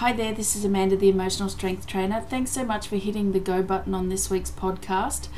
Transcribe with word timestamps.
Hi 0.00 0.14
there, 0.14 0.32
this 0.32 0.56
is 0.56 0.64
Amanda, 0.64 0.96
the 0.96 1.10
Emotional 1.10 1.50
Strength 1.50 1.86
Trainer. 1.86 2.22
Thanks 2.22 2.52
so 2.52 2.64
much 2.64 2.88
for 2.88 2.96
hitting 2.96 3.32
the 3.32 3.38
go 3.38 3.62
button 3.62 3.92
on 3.94 4.08
this 4.08 4.30
week's 4.30 4.50
podcast. 4.50 5.28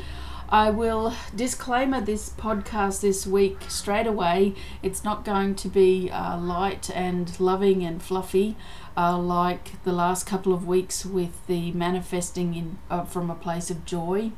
I 0.47 0.69
will 0.69 1.13
disclaimer 1.35 1.99
this 1.99 2.29
podcast 2.29 3.01
this 3.01 3.27
week 3.27 3.63
straight 3.67 4.07
away. 4.07 4.55
It's 4.81 5.03
not 5.03 5.25
going 5.25 5.55
to 5.55 5.67
be 5.67 6.09
uh, 6.09 6.39
light 6.39 6.89
and 6.91 7.37
loving 7.41 7.83
and 7.83 8.01
fluffy 8.01 8.55
uh, 8.95 9.17
like 9.17 9.83
the 9.83 9.91
last 9.91 10.25
couple 10.25 10.53
of 10.53 10.65
weeks 10.65 11.05
with 11.05 11.45
the 11.47 11.73
manifesting 11.73 12.55
in 12.55 12.77
uh, 12.89 13.03
from 13.03 13.29
a 13.29 13.35
place 13.35 13.69
of 13.69 13.83
joy. 13.83 14.31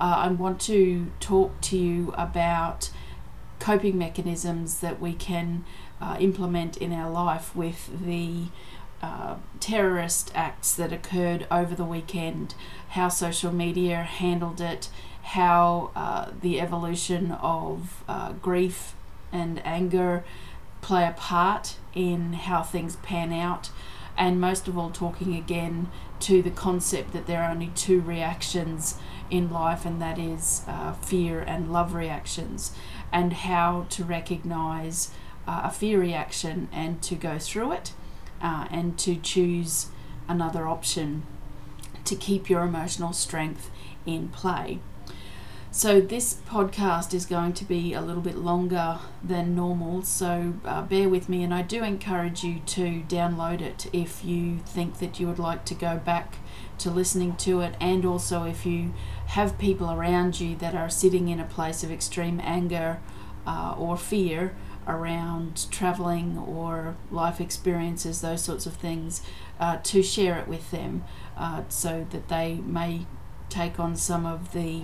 Uh, 0.00 0.14
I 0.18 0.28
want 0.28 0.60
to 0.60 1.10
talk 1.18 1.60
to 1.62 1.76
you 1.76 2.14
about 2.16 2.90
coping 3.58 3.98
mechanisms 3.98 4.78
that 4.78 5.00
we 5.00 5.12
can 5.12 5.64
uh, 6.00 6.16
implement 6.20 6.76
in 6.76 6.92
our 6.92 7.10
life 7.10 7.56
with 7.56 7.90
the 8.06 8.44
uh, 9.02 9.36
terrorist 9.60 10.32
acts 10.34 10.74
that 10.74 10.92
occurred 10.92 11.46
over 11.50 11.74
the 11.74 11.84
weekend, 11.84 12.54
how 12.90 13.08
social 13.08 13.52
media 13.52 14.02
handled 14.02 14.60
it, 14.60 14.88
how 15.22 15.90
uh, 15.94 16.30
the 16.40 16.60
evolution 16.60 17.32
of 17.32 18.04
uh, 18.08 18.32
grief 18.32 18.94
and 19.32 19.64
anger 19.66 20.24
play 20.80 21.04
a 21.06 21.12
part 21.12 21.76
in 21.94 22.32
how 22.32 22.62
things 22.62 22.96
pan 22.96 23.32
out, 23.32 23.70
and 24.16 24.40
most 24.40 24.68
of 24.68 24.78
all, 24.78 24.90
talking 24.90 25.34
again 25.34 25.90
to 26.20 26.42
the 26.42 26.50
concept 26.50 27.12
that 27.12 27.26
there 27.26 27.42
are 27.42 27.50
only 27.50 27.70
two 27.74 28.00
reactions 28.00 28.98
in 29.30 29.50
life, 29.50 29.84
and 29.84 30.00
that 30.00 30.18
is 30.18 30.62
uh, 30.68 30.92
fear 30.92 31.40
and 31.40 31.72
love 31.72 31.92
reactions, 31.92 32.72
and 33.12 33.32
how 33.32 33.86
to 33.90 34.04
recognize 34.04 35.10
uh, 35.46 35.62
a 35.64 35.70
fear 35.70 36.00
reaction 36.00 36.68
and 36.72 37.02
to 37.02 37.14
go 37.14 37.38
through 37.38 37.72
it 37.72 37.92
uh, 38.40 38.66
and 38.70 38.98
to 38.98 39.16
choose 39.16 39.88
another 40.28 40.66
option 40.66 41.22
to 42.04 42.14
keep 42.14 42.48
your 42.48 42.62
emotional 42.62 43.12
strength 43.12 43.70
in 44.06 44.28
play. 44.28 44.78
So, 45.72 46.00
this 46.00 46.38
podcast 46.48 47.12
is 47.12 47.26
going 47.26 47.52
to 47.52 47.64
be 47.66 47.92
a 47.92 48.00
little 48.00 48.22
bit 48.22 48.38
longer 48.38 48.98
than 49.22 49.54
normal, 49.54 50.04
so 50.04 50.54
uh, 50.64 50.80
bear 50.80 51.06
with 51.06 51.28
me. 51.28 51.42
And 51.42 51.52
I 51.52 51.60
do 51.60 51.84
encourage 51.84 52.42
you 52.42 52.60
to 52.60 53.02
download 53.02 53.60
it 53.60 53.86
if 53.92 54.24
you 54.24 54.60
think 54.60 55.00
that 55.00 55.20
you 55.20 55.26
would 55.26 55.38
like 55.38 55.66
to 55.66 55.74
go 55.74 55.98
back 55.98 56.36
to 56.78 56.90
listening 56.90 57.36
to 57.36 57.60
it, 57.60 57.74
and 57.78 58.06
also 58.06 58.44
if 58.44 58.64
you 58.64 58.94
have 59.26 59.58
people 59.58 59.90
around 59.90 60.40
you 60.40 60.56
that 60.56 60.74
are 60.74 60.88
sitting 60.88 61.28
in 61.28 61.40
a 61.40 61.44
place 61.44 61.84
of 61.84 61.90
extreme 61.90 62.40
anger 62.42 62.98
uh, 63.46 63.74
or 63.76 63.98
fear 63.98 64.54
around 64.86 65.70
traveling 65.70 66.38
or 66.38 66.96
life 67.10 67.40
experiences, 67.40 68.20
those 68.20 68.42
sorts 68.42 68.66
of 68.66 68.74
things, 68.74 69.22
uh, 69.58 69.78
to 69.82 70.02
share 70.02 70.38
it 70.38 70.46
with 70.48 70.70
them 70.70 71.04
uh, 71.36 71.62
so 71.68 72.06
that 72.10 72.28
they 72.28 72.54
may 72.64 73.06
take 73.48 73.78
on 73.80 73.96
some 73.96 74.26
of 74.26 74.52
the 74.52 74.82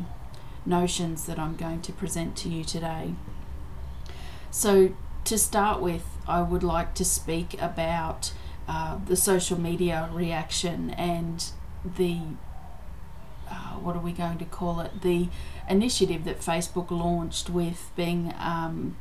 notions 0.64 1.27
that 1.27 1.39
I'm 1.39 1.56
going 1.56 1.83
to 1.83 1.92
present 1.92 2.36
to 2.39 2.48
you 2.48 2.64
today. 2.64 3.14
So, 4.50 4.95
to 5.25 5.39
start 5.39 5.80
with, 5.80 6.05
I 6.27 6.42
would 6.42 6.62
like 6.62 6.95
to 6.95 7.05
speak 7.05 7.61
about 7.61 8.33
uh, 8.69 8.98
the 9.05 9.17
social 9.17 9.58
media 9.58 10.08
reaction 10.12 10.91
and 10.91 11.45
the 11.84 12.20
uh, 13.50 13.75
what 13.75 13.95
are 13.95 14.00
we 14.00 14.12
going 14.12 14.39
to 14.39 14.45
call 14.45 14.80
it? 14.80 15.03
The 15.03 15.28
initiative 15.69 16.25
that 16.25 16.41
Facebook 16.41 16.91
launched 16.91 17.50
with 17.50 17.91
being 17.97 18.34
um, 18.39 18.97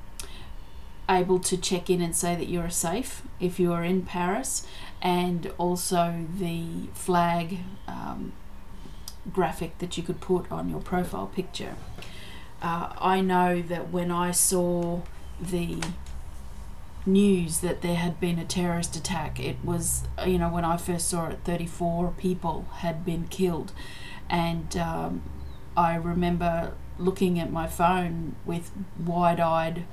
able 1.12 1.40
to 1.40 1.58
check 1.58 1.90
in 1.90 2.02
and 2.02 2.16
say 2.16 2.36
that 2.36 2.48
you're 2.48 2.70
safe 2.70 3.24
if 3.40 3.60
you 3.60 3.74
are 3.74 3.84
in 3.84 4.04
Paris, 4.04 4.66
and 5.02 5.52
also 5.58 6.26
the 6.38 6.88
flag 6.94 7.60
um, 7.88 8.34
graphic 9.32 9.78
that 9.80 9.98
you 9.98 10.04
could 10.04 10.22
put 10.22 10.52
on 10.52 10.70
your 10.70 10.80
profile 10.80 11.28
picture. 11.28 11.76
Uh, 12.62 12.94
I 13.00 13.22
know 13.22 13.62
that 13.62 13.92
when 13.92 14.12
I 14.12 14.32
saw 14.32 15.02
the 15.40 15.80
news 17.06 17.60
that 17.60 17.82
there 17.82 17.96
had 17.96 18.20
been 18.20 18.38
a 18.38 18.46
terrorist 18.46 18.96
attack, 18.96 19.40
it 19.40 19.58
was, 19.64 20.04
you 20.26 20.38
know, 20.38 20.50
when 20.50 20.64
I 20.64 20.78
first 20.78 21.08
saw 21.10 21.30
it, 21.30 21.40
34 21.44 22.14
people 22.18 22.68
had 22.76 23.04
been 23.04 23.28
killed. 23.28 23.72
And 24.30 24.78
um, 24.78 25.24
I 25.76 25.96
remember 25.96 26.74
looking 27.00 27.40
at 27.40 27.52
my 27.52 27.68
phone 27.68 28.36
with 28.46 28.72
wide 29.00 29.40
eyed 29.40 29.86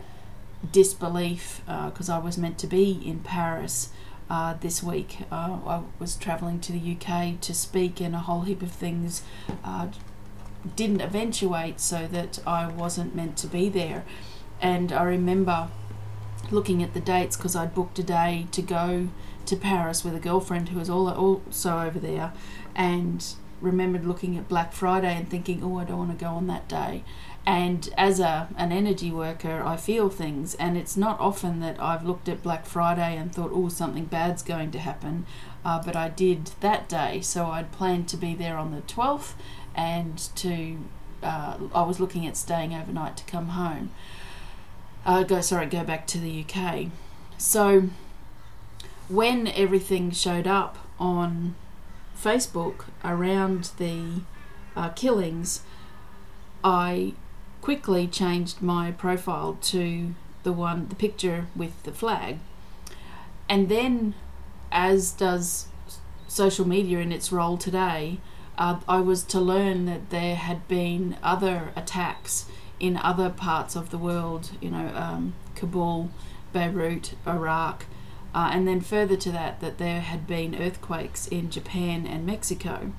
disbelief 0.72 1.62
because 1.66 2.08
uh, 2.10 2.16
I 2.16 2.18
was 2.18 2.36
meant 2.36 2.58
to 2.58 2.66
be 2.66 3.00
in 3.04 3.20
Paris 3.20 3.90
uh, 4.30 4.54
this 4.60 4.82
week. 4.82 5.18
Uh, 5.30 5.58
I 5.66 5.82
was 5.98 6.16
travelling 6.16 6.60
to 6.60 6.72
the 6.72 6.96
UK 6.96 7.40
to 7.40 7.54
speak, 7.54 8.00
and 8.00 8.14
a 8.14 8.18
whole 8.18 8.42
heap 8.42 8.62
of 8.62 8.72
things 8.72 9.22
uh, 9.64 9.88
didn't 10.76 11.00
eventuate, 11.00 11.80
so 11.80 12.06
that 12.08 12.38
I 12.46 12.66
wasn't 12.66 13.14
meant 13.14 13.36
to 13.38 13.46
be 13.46 13.68
there. 13.68 14.04
And 14.60 14.92
I 14.92 15.04
remember 15.04 15.68
looking 16.50 16.82
at 16.82 16.94
the 16.94 17.00
dates 17.00 17.36
because 17.36 17.54
I'd 17.54 17.74
booked 17.74 17.98
a 17.98 18.02
day 18.02 18.46
to 18.52 18.62
go 18.62 19.08
to 19.46 19.56
Paris 19.56 20.04
with 20.04 20.14
a 20.14 20.20
girlfriend 20.20 20.70
who 20.70 20.78
was 20.78 20.90
all, 20.90 21.08
also 21.08 21.78
over 21.80 21.98
there, 21.98 22.32
and 22.74 23.24
remembered 23.60 24.04
looking 24.04 24.36
at 24.36 24.48
Black 24.48 24.72
Friday 24.72 25.14
and 25.14 25.28
thinking, 25.28 25.62
oh, 25.64 25.78
I 25.78 25.84
don't 25.84 25.98
want 25.98 26.18
to 26.18 26.24
go 26.24 26.30
on 26.30 26.46
that 26.46 26.68
day 26.68 27.02
and 27.48 27.88
as 27.96 28.20
a 28.20 28.46
an 28.58 28.72
energy 28.72 29.10
worker 29.10 29.62
I 29.64 29.78
feel 29.78 30.10
things. 30.10 30.54
And 30.56 30.76
it's 30.76 30.98
not 30.98 31.18
often 31.18 31.60
that 31.60 31.80
I've 31.80 32.04
looked 32.04 32.28
at 32.28 32.42
Black 32.42 32.66
Friday 32.66 33.16
and 33.16 33.34
thought 33.34 33.52
oh 33.54 33.70
something 33.70 34.04
bad's 34.04 34.42
going 34.42 34.70
to 34.72 34.78
happen. 34.78 35.24
Uh, 35.64 35.82
but 35.82 35.96
I 35.96 36.10
did 36.10 36.50
that 36.60 36.90
day. 36.90 37.22
So 37.22 37.46
I'd 37.46 37.72
planned 37.72 38.06
to 38.10 38.18
be 38.18 38.34
there 38.34 38.58
on 38.58 38.70
the 38.70 38.82
12th 38.82 39.32
and 39.74 40.18
to 40.36 40.76
uh, 41.22 41.56
I 41.74 41.82
was 41.84 41.98
looking 41.98 42.26
at 42.26 42.36
staying 42.36 42.74
overnight 42.74 43.16
to 43.16 43.24
come 43.24 43.48
home. 43.48 43.92
Uh, 45.06 45.22
go 45.22 45.40
sorry 45.40 45.64
go 45.64 45.82
back 45.82 46.06
to 46.08 46.18
the 46.18 46.44
UK 46.44 46.88
so 47.38 47.88
when 49.08 49.46
everything 49.48 50.10
showed 50.10 50.46
up 50.46 50.76
on 51.00 51.54
Facebook 52.14 52.84
around 53.02 53.70
the 53.78 54.20
uh, 54.76 54.90
killings 54.90 55.62
I 56.62 57.14
quickly 57.60 58.06
changed 58.06 58.62
my 58.62 58.92
profile 58.92 59.58
to 59.62 60.14
the 60.42 60.52
one 60.52 60.88
the 60.88 60.94
picture 60.94 61.46
with 61.54 61.82
the 61.82 61.92
flag. 61.92 62.38
And 63.48 63.68
then 63.68 64.14
as 64.70 65.12
does 65.12 65.68
social 66.26 66.66
media 66.68 66.98
in 66.98 67.10
its 67.12 67.32
role 67.32 67.56
today 67.56 68.18
uh, 68.58 68.80
I 68.88 69.00
was 69.00 69.22
to 69.24 69.40
learn 69.40 69.86
that 69.86 70.10
there 70.10 70.36
had 70.36 70.66
been 70.68 71.16
other 71.22 71.72
attacks 71.76 72.46
in 72.78 72.96
other 72.96 73.30
parts 73.30 73.74
of 73.76 73.90
the 73.90 73.98
world 73.98 74.50
you 74.60 74.70
know 74.70 74.92
um, 74.94 75.34
Kabul 75.54 76.10
Beirut 76.52 77.14
Iraq 77.26 77.86
uh, 78.34 78.50
and 78.52 78.68
then 78.68 78.80
further 78.80 79.16
to 79.16 79.32
that 79.32 79.60
that 79.60 79.78
there 79.78 80.00
had 80.00 80.26
been 80.26 80.54
earthquakes 80.54 81.26
in 81.26 81.50
Japan 81.50 82.06
and 82.06 82.26
Mexico 82.26 82.92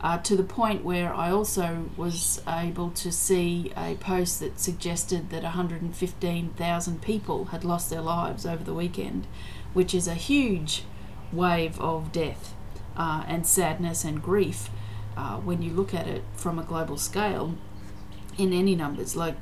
uh, 0.00 0.18
to 0.18 0.36
the 0.36 0.44
point 0.44 0.84
where 0.84 1.12
I 1.12 1.30
also 1.30 1.90
was 1.96 2.40
able 2.46 2.90
to 2.90 3.10
see 3.10 3.72
a 3.76 3.96
post 3.96 4.40
that 4.40 4.60
suggested 4.60 5.30
that 5.30 5.42
115,000 5.42 7.02
people 7.02 7.46
had 7.46 7.64
lost 7.64 7.90
their 7.90 8.00
lives 8.00 8.46
over 8.46 8.62
the 8.62 8.74
weekend, 8.74 9.26
which 9.72 9.94
is 9.94 10.06
a 10.06 10.14
huge 10.14 10.84
wave 11.32 11.80
of 11.80 12.12
death 12.12 12.54
uh, 12.96 13.24
and 13.26 13.46
sadness 13.46 14.04
and 14.04 14.22
grief 14.22 14.70
uh, 15.16 15.36
when 15.38 15.62
you 15.62 15.72
look 15.72 15.92
at 15.92 16.06
it 16.06 16.22
from 16.34 16.58
a 16.58 16.64
global 16.64 16.96
scale 16.96 17.54
in 18.36 18.52
any 18.52 18.76
numbers. 18.76 19.16
Like, 19.16 19.34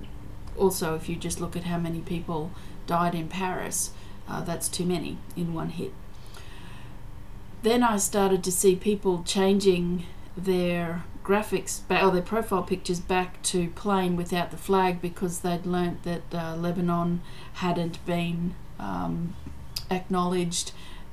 also, 0.57 0.95
if 0.95 1.07
you 1.07 1.17
just 1.17 1.39
look 1.39 1.55
at 1.55 1.65
how 1.65 1.77
many 1.77 2.01
people 2.01 2.51
died 2.87 3.15
in 3.15 3.29
Paris, 3.29 3.91
uh, 4.27 4.41
that's 4.41 4.69
too 4.69 4.87
many 4.87 5.19
in 5.37 5.53
one 5.53 5.69
hit. 5.69 5.93
Then 7.63 7.83
I 7.83 7.99
started 7.99 8.43
to 8.45 8.53
see 8.53 8.75
people 8.75 9.23
changing 9.23 10.07
their 10.37 11.05
graphics 11.25 11.87
back, 11.89 12.03
or 12.03 12.11
their 12.11 12.23
profile 12.23 12.63
pictures 12.63 13.01
back 13.01 13.43
to 13.43 13.69
plain 13.71 14.17
without 14.17 14.51
the 14.51 14.57
flag 14.57 15.01
because 15.01 15.41
they'd 15.41 15.67
learnt 15.67 16.03
that 16.05 16.23
uh, 16.33 16.55
Lebanon 16.57 17.21
hadn't 17.55 18.05
been 18.07 18.55
um, 18.79 19.35
acknowledged, 19.91 20.73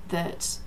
that 0.10 0.60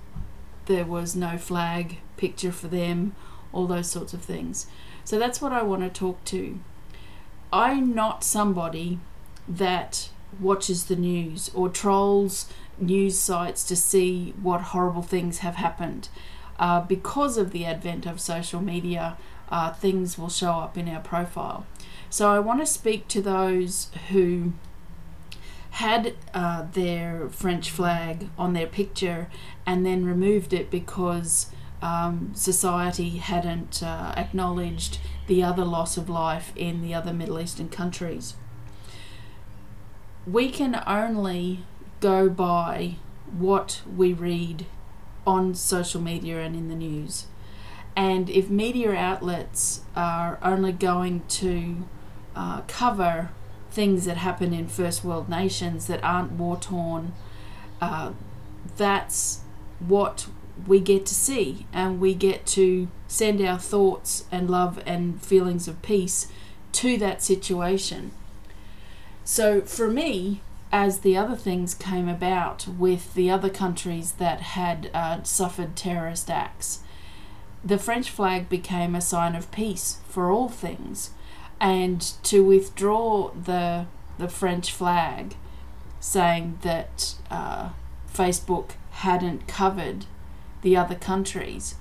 there 0.65 0.85
was 0.85 1.15
no 1.15 1.37
flag 1.37 1.99
picture 2.17 2.51
for 2.51 2.67
them, 2.67 3.15
all 3.53 3.67
those 3.67 3.89
sorts 3.89 4.13
of 4.13 4.21
things. 4.21 4.67
So 5.05 5.17
that's 5.17 5.41
what 5.41 5.53
I 5.53 5.61
want 5.61 5.83
to 5.83 5.89
talk 5.89 6.23
to. 6.25 6.59
I'm 7.53 7.95
not 7.95 8.23
somebody 8.23 8.99
that 9.47 10.09
watches 10.39 10.85
the 10.85 10.97
news 10.97 11.49
or 11.53 11.69
trolls 11.69 12.51
news 12.77 13.17
sites 13.17 13.63
to 13.63 13.75
see 13.75 14.33
what 14.41 14.59
horrible 14.61 15.01
things 15.01 15.39
have 15.39 15.55
happened 15.55 16.09
uh, 16.59 16.81
because 16.81 17.37
of 17.37 17.51
the 17.51 17.65
advent 17.65 18.05
of 18.05 18.19
social 18.19 18.61
media, 18.61 19.17
uh, 19.49 19.71
things 19.73 20.17
will 20.17 20.29
show 20.29 20.51
up 20.51 20.77
in 20.77 20.89
our 20.89 21.01
profile. 21.01 21.65
So 22.09 22.29
I 22.29 22.39
want 22.39 22.59
to 22.61 22.65
speak 22.65 23.07
to 23.09 23.21
those 23.21 23.89
who 24.09 24.53
had 25.71 26.15
uh, 26.33 26.65
their 26.73 27.29
French 27.29 27.69
flag 27.69 28.29
on 28.37 28.53
their 28.53 28.67
picture 28.67 29.29
and 29.65 29.85
then 29.85 30.05
removed 30.05 30.53
it 30.53 30.71
because 30.71 31.51
um, 31.81 32.31
society 32.33 33.17
hadn't 33.17 33.83
uh, 33.83 34.13
acknowledged 34.17 34.99
the 35.27 35.43
other 35.43 35.63
loss 35.63 35.97
of 35.97 36.09
life 36.09 36.51
in 36.55 36.81
the 36.81 36.93
other 36.93 37.13
Middle 37.13 37.39
Eastern 37.39 37.69
countries. 37.69 38.35
We 40.25 40.49
can 40.49 40.81
only 40.87 41.63
go 41.99 42.29
by 42.29 42.95
what 43.37 43.81
we 43.95 44.13
read 44.13 44.65
on 45.27 45.53
social 45.53 46.01
media 46.01 46.39
and 46.39 46.55
in 46.55 46.69
the 46.69 46.75
news. 46.75 47.27
And 47.95 48.29
if 48.29 48.49
media 48.49 48.93
outlets 48.93 49.81
are 49.95 50.39
only 50.41 50.71
going 50.71 51.23
to 51.27 51.85
uh, 52.35 52.61
cover 52.67 53.29
things 53.69 54.05
that 54.05 54.17
happen 54.17 54.53
in 54.53 54.67
first 54.67 55.03
world 55.03 55.27
nations 55.27 55.87
that 55.87 56.03
aren't 56.03 56.31
war 56.31 56.57
torn, 56.57 57.13
uh, 57.81 58.13
that's 58.77 59.41
what 59.79 60.27
we 60.65 60.79
get 60.79 61.05
to 61.05 61.13
see, 61.13 61.67
and 61.71 61.99
we 61.99 62.15
get 62.15 62.45
to 62.47 62.87
send 63.07 63.41
our 63.41 63.59
thoughts 63.59 64.25
and 64.31 64.49
love 64.49 64.81
and 64.85 65.21
feelings 65.21 65.67
of 65.67 65.81
peace 65.81 66.27
to 66.71 66.97
that 66.97 67.21
situation. 67.21 68.11
So 69.23 69.61
for 69.61 69.89
me, 69.89 70.41
as 70.71 70.99
the 70.99 71.15
other 71.15 71.35
things 71.35 71.73
came 71.73 72.09
about 72.09 72.67
with 72.67 73.13
the 73.13 73.29
other 73.29 73.49
countries 73.49 74.13
that 74.13 74.41
had 74.41 74.89
uh, 74.93 75.23
suffered 75.23 75.75
terrorist 75.75 76.29
acts, 76.29 76.81
the 77.63 77.77
French 77.77 78.09
flag 78.09 78.49
became 78.49 78.95
a 78.95 79.01
sign 79.01 79.35
of 79.35 79.51
peace 79.51 79.97
for 80.07 80.31
all 80.31 80.49
things. 80.49 81.11
And 81.59 82.01
to 82.23 82.43
withdraw 82.43 83.31
the, 83.31 83.87
the 84.17 84.27
French 84.27 84.71
flag, 84.71 85.35
saying 85.99 86.59
that 86.61 87.15
uh, 87.31 87.69
Facebook 88.13 88.71
hadn't 88.91 89.47
covered 89.47 90.05
the 90.61 90.77
other 90.77 90.95
countries, 90.95 91.75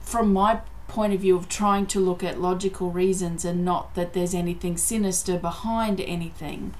from 0.00 0.32
my 0.32 0.60
point 0.88 1.12
of 1.12 1.20
view 1.20 1.36
of 1.36 1.48
trying 1.48 1.86
to 1.86 2.00
look 2.00 2.24
at 2.24 2.40
logical 2.40 2.90
reasons 2.90 3.44
and 3.44 3.64
not 3.64 3.94
that 3.94 4.14
there's 4.14 4.34
anything 4.34 4.76
sinister 4.76 5.38
behind 5.38 6.00
anything, 6.00 6.74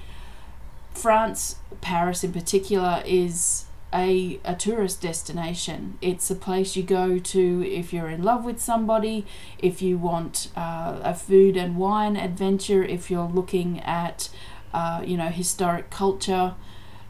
France, 0.99 1.57
Paris 1.81 2.25
in 2.25 2.33
particular, 2.33 3.03
is 3.07 3.67
a, 3.95 4.39
a 4.45 4.55
tourist 4.55 5.01
destination. 5.01 5.97
It's 6.01 6.31
a 6.31 6.35
place 6.35 6.77
you 6.77 6.83
go 6.83 7.19
to 7.19 7.65
if 7.67 7.93
you're 7.93 8.09
in 8.09 8.23
love 8.23 8.45
with 8.45 8.61
somebody, 8.61 9.25
if 9.59 9.81
you 9.81 9.97
want 9.97 10.49
uh, 10.57 10.99
a 11.03 11.15
food 11.15 11.57
and 11.57 11.77
wine 11.77 12.17
adventure, 12.17 12.83
if 12.83 13.11
you're 13.11 13.29
looking 13.29 13.81
at, 13.81 14.29
uh, 14.75 15.03
you 15.05 15.17
know, 15.17 15.29
historic 15.29 15.89
culture, 15.91 16.55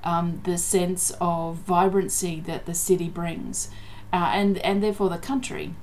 um, 0.04 0.40
the 0.44 0.58
sense 0.58 1.12
of 1.20 1.56
vibrancy 1.56 2.40
that 2.40 2.66
the 2.66 2.74
city 2.74 3.08
brings, 3.08 3.70
uh, 4.12 4.30
and 4.32 4.58
and 4.58 4.82
therefore 4.82 5.08
the 5.08 5.18
country. 5.18 5.74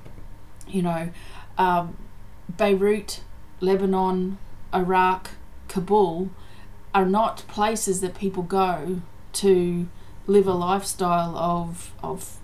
You 0.66 0.82
know, 0.82 1.10
um, 1.58 1.96
Beirut, 2.48 3.20
Lebanon, 3.60 4.38
Iraq, 4.72 5.30
Kabul 5.68 6.30
are 6.96 7.04
not 7.04 7.46
places 7.46 8.00
that 8.00 8.14
people 8.14 8.42
go 8.42 9.02
to 9.34 9.86
live 10.26 10.46
a 10.46 10.54
lifestyle 10.54 11.36
of 11.36 11.92
of 12.02 12.38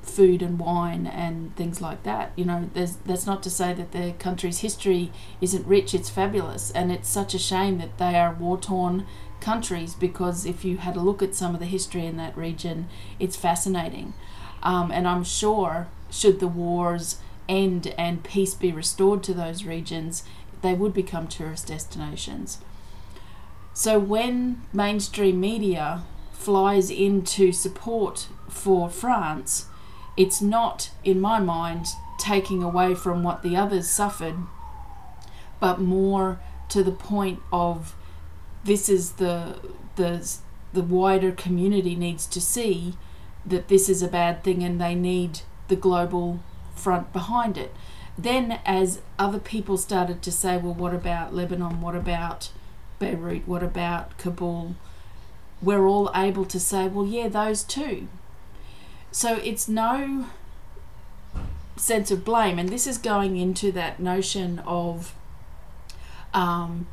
food 0.00 0.40
and 0.40 0.58
wine 0.58 1.06
and 1.06 1.54
things 1.56 1.82
like 1.82 2.02
that. 2.02 2.32
You 2.34 2.46
know, 2.46 2.70
that's 2.72 3.26
not 3.26 3.42
to 3.42 3.50
say 3.50 3.74
that 3.74 3.92
their 3.92 4.14
country's 4.14 4.60
history 4.60 5.12
isn't 5.42 5.66
rich. 5.66 5.92
It's 5.92 6.08
fabulous, 6.08 6.70
and 6.70 6.90
it's 6.90 7.06
such 7.06 7.34
a 7.34 7.38
shame 7.38 7.76
that 7.78 7.98
they 7.98 8.14
are 8.16 8.32
war 8.32 8.56
torn 8.56 9.06
countries 9.40 9.92
because 9.92 10.46
if 10.46 10.64
you 10.64 10.78
had 10.78 10.96
a 10.96 11.00
look 11.00 11.22
at 11.22 11.34
some 11.34 11.52
of 11.52 11.60
the 11.60 11.66
history 11.66 12.06
in 12.06 12.16
that 12.16 12.34
region, 12.34 12.88
it's 13.20 13.36
fascinating. 13.36 14.14
Um, 14.62 14.90
and 14.90 15.06
I'm 15.06 15.22
sure, 15.22 15.88
should 16.10 16.40
the 16.40 16.48
wars 16.48 17.18
end 17.46 17.92
and 17.98 18.24
peace 18.24 18.54
be 18.54 18.72
restored 18.72 19.22
to 19.24 19.34
those 19.34 19.64
regions, 19.64 20.24
they 20.62 20.72
would 20.72 20.94
become 20.94 21.28
tourist 21.28 21.66
destinations. 21.66 22.58
So 23.74 23.98
when 23.98 24.62
mainstream 24.72 25.40
media 25.40 26.02
flies 26.32 26.90
into 26.90 27.52
support 27.52 28.28
for 28.48 28.90
France, 28.90 29.66
it's 30.16 30.42
not, 30.42 30.90
in 31.04 31.20
my 31.20 31.40
mind, 31.40 31.86
taking 32.18 32.62
away 32.62 32.94
from 32.94 33.22
what 33.22 33.42
the 33.42 33.56
others 33.56 33.88
suffered, 33.88 34.36
but 35.58 35.80
more 35.80 36.40
to 36.68 36.82
the 36.82 36.92
point 36.92 37.40
of 37.52 37.94
this 38.64 38.88
is 38.88 39.12
the 39.12 39.58
the 39.96 40.36
the 40.72 40.82
wider 40.82 41.32
community 41.32 41.94
needs 41.94 42.26
to 42.26 42.40
see 42.40 42.94
that 43.44 43.68
this 43.68 43.88
is 43.88 44.02
a 44.02 44.08
bad 44.08 44.42
thing 44.42 44.62
and 44.62 44.80
they 44.80 44.94
need 44.94 45.40
the 45.68 45.76
global 45.76 46.40
front 46.74 47.12
behind 47.12 47.58
it. 47.58 47.74
Then, 48.16 48.60
as 48.64 49.00
other 49.18 49.38
people 49.38 49.76
started 49.76 50.22
to 50.22 50.32
say, 50.32 50.56
well, 50.56 50.74
what 50.74 50.94
about 50.94 51.34
Lebanon? 51.34 51.80
What 51.80 51.94
about 51.94 52.50
Beirut? 53.02 53.42
What 53.46 53.64
about 53.64 54.16
Kabul? 54.16 54.76
We're 55.60 55.86
all 55.86 56.10
able 56.14 56.44
to 56.44 56.60
say, 56.60 56.86
well, 56.86 57.06
yeah, 57.06 57.28
those 57.28 57.64
too. 57.64 58.06
So 59.10 59.34
it's 59.42 59.68
no 59.68 60.26
sense 61.76 62.12
of 62.12 62.24
blame, 62.24 62.58
and 62.60 62.68
this 62.68 62.86
is 62.86 62.98
going 62.98 63.36
into 63.36 63.72
that 63.72 63.98
notion 63.98 64.60
of 64.60 65.14
um, 66.32 66.86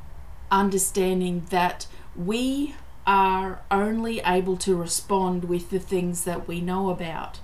understanding 0.51 1.45
that 1.51 1.85
we 2.15 2.75
are 3.06 3.61
only 3.69 4.19
able 4.21 4.57
to 4.57 4.75
respond 4.75 5.44
with 5.45 5.69
the 5.69 5.79
things 5.79 6.23
that 6.23 6.47
we 6.47 6.59
know 6.59 6.89
about. 6.89 7.39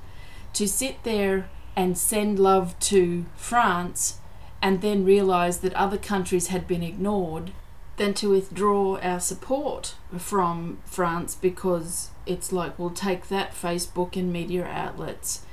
To 0.53 0.67
sit 0.67 1.03
there 1.03 1.50
and 1.75 1.97
send 1.97 2.39
love 2.39 2.77
to 2.79 3.25
France 3.35 4.19
and 4.59 4.81
then 4.81 5.06
realize 5.06 5.59
that 5.59 5.73
other 5.75 5.97
countries 5.97 6.47
had 6.47 6.67
been 6.67 6.81
ignored 6.81 7.51
than 7.97 8.13
to 8.15 8.30
withdraw 8.30 8.97
our 9.00 9.19
support 9.19 9.95
from 10.18 10.80
France 10.86 11.36
because 11.36 12.09
it's 12.25 12.51
like, 12.51 12.77
we'll 12.77 12.89
take 12.89 13.30
that 13.30 13.53
Facebook 13.53 14.18
and 14.18 14.33
media 14.33 14.65
outlets. 14.65 15.44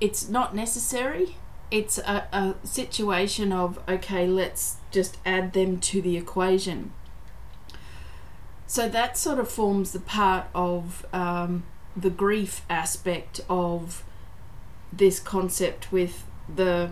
It's 0.00 0.28
not 0.28 0.54
necessary. 0.54 1.36
It's 1.70 1.98
a, 1.98 2.28
a 2.32 2.54
situation 2.64 3.52
of, 3.52 3.80
okay, 3.88 4.26
let's 4.26 4.76
just 4.92 5.18
add 5.26 5.52
them 5.52 5.80
to 5.80 6.00
the 6.00 6.16
equation. 6.16 6.92
So 8.68 8.88
that 8.88 9.16
sort 9.16 9.38
of 9.38 9.48
forms 9.50 9.92
the 9.92 10.00
part 10.00 10.46
of 10.54 11.06
um, 11.12 11.64
the 11.96 12.10
grief 12.10 12.62
aspect 12.68 13.40
of 13.48 14.04
this 14.92 15.18
concept 15.18 15.90
with 15.90 16.24
the 16.54 16.90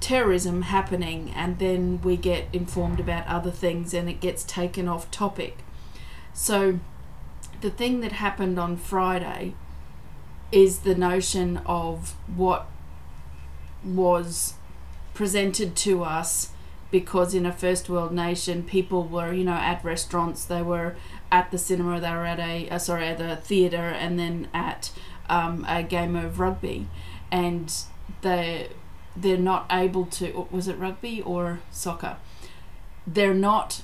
terrorism 0.00 0.62
happening 0.62 1.30
and 1.36 1.58
then 1.58 2.00
we 2.02 2.16
get 2.16 2.46
informed 2.52 2.98
about 2.98 3.26
other 3.26 3.50
things 3.50 3.94
and 3.94 4.08
it 4.08 4.20
gets 4.20 4.42
taken 4.44 4.88
off 4.88 5.10
topic. 5.10 5.58
So 6.32 6.80
the 7.60 7.70
thing 7.70 8.00
that 8.00 8.12
happened 8.12 8.58
on 8.58 8.76
Friday 8.76 9.54
is 10.50 10.80
the 10.80 10.94
notion 10.94 11.58
of 11.66 12.14
what 12.34 12.66
was 13.84 14.54
presented 15.14 15.76
to 15.76 16.02
us 16.02 16.50
because 16.90 17.34
in 17.34 17.46
a 17.46 17.52
first 17.52 17.88
world 17.88 18.12
nation 18.12 18.62
people 18.62 19.04
were 19.04 19.32
you 19.32 19.44
know 19.44 19.52
at 19.52 19.82
restaurants 19.84 20.44
they 20.44 20.62
were 20.62 20.96
at 21.30 21.50
the 21.50 21.58
cinema 21.58 22.00
they 22.00 22.10
were 22.10 22.26
at 22.26 22.40
a 22.40 22.68
uh, 22.68 22.78
sorry 22.78 23.06
at 23.06 23.18
the 23.18 23.36
theater 23.36 23.76
and 23.76 24.18
then 24.18 24.48
at 24.52 24.90
um, 25.28 25.64
a 25.68 25.82
game 25.82 26.16
of 26.16 26.40
rugby 26.40 26.86
and 27.30 27.84
they 28.22 28.68
they're 29.16 29.36
not 29.36 29.66
able 29.70 30.06
to 30.06 30.46
was 30.50 30.68
it 30.68 30.78
rugby 30.78 31.22
or 31.22 31.60
soccer? 31.70 32.16
They're 33.06 33.34
not 33.34 33.82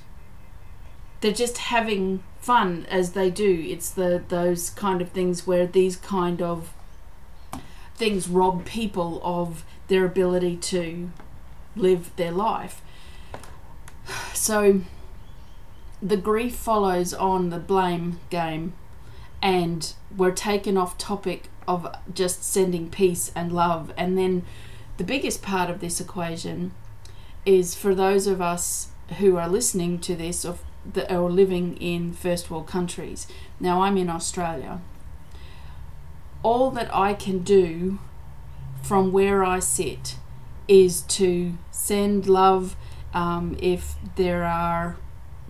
they're 1.21 1.33
just 1.33 1.59
having 1.59 2.23
fun 2.41 2.87
as 2.89 3.13
they 3.13 3.31
do. 3.31 3.65
It's 3.69 3.91
the 3.91 4.23
those 4.29 4.71
kind 4.71 5.03
of 5.03 5.11
things 5.11 5.47
where 5.47 5.67
these 5.67 5.97
kind 5.97 6.41
of 6.43 6.73
things 7.97 8.29
rob 8.29 8.65
people 8.65 9.21
of 9.25 9.65
their 9.89 10.05
ability 10.05 10.57
to 10.57 11.11
live 11.75 12.15
their 12.17 12.33
life. 12.33 12.83
So 14.35 14.83
the 16.01 16.17
grief 16.17 16.55
follows 16.55 17.13
on 17.15 17.49
the 17.49 17.59
blame 17.59 18.21
game 18.31 18.75
and 19.43 19.95
we're 20.15 20.31
taken 20.31 20.77
off 20.77 20.99
topic 20.99 21.49
of 21.67 21.93
just 22.13 22.45
sending 22.45 22.91
peace 22.91 23.33
and 23.35 23.51
love 23.51 23.93
and 23.97 24.17
then 24.17 24.45
the 24.97 25.05
biggest 25.05 25.43
part 25.43 25.71
of 25.71 25.81
this 25.81 26.01
equation 26.01 26.73
is 27.45 27.75
for 27.75 27.95
those 27.95 28.27
of 28.27 28.41
us 28.41 28.89
who 29.19 29.37
are 29.37 29.49
listening 29.49 29.99
to 30.01 30.17
this 30.17 30.45
or, 30.45 30.59
that 30.93 31.11
are 31.11 31.31
living 31.31 31.77
in 31.77 32.13
first 32.13 32.51
world 32.51 32.67
countries. 32.67 33.27
Now, 33.61 33.83
I'm 33.83 33.97
in 33.97 34.09
Australia. 34.09 34.81
All 36.43 36.71
that 36.73 36.95
I 36.95 37.15
can 37.15 37.41
do 37.41 37.99
from 38.83 39.13
where 39.13 39.45
I 39.45 39.59
sit 39.59 40.17
is 40.69 41.03
to 41.03 41.55
send 41.71 42.27
love 42.27 42.77
um, 43.15 43.57
if 43.61 43.95
there 44.17 44.45
are 44.45 44.97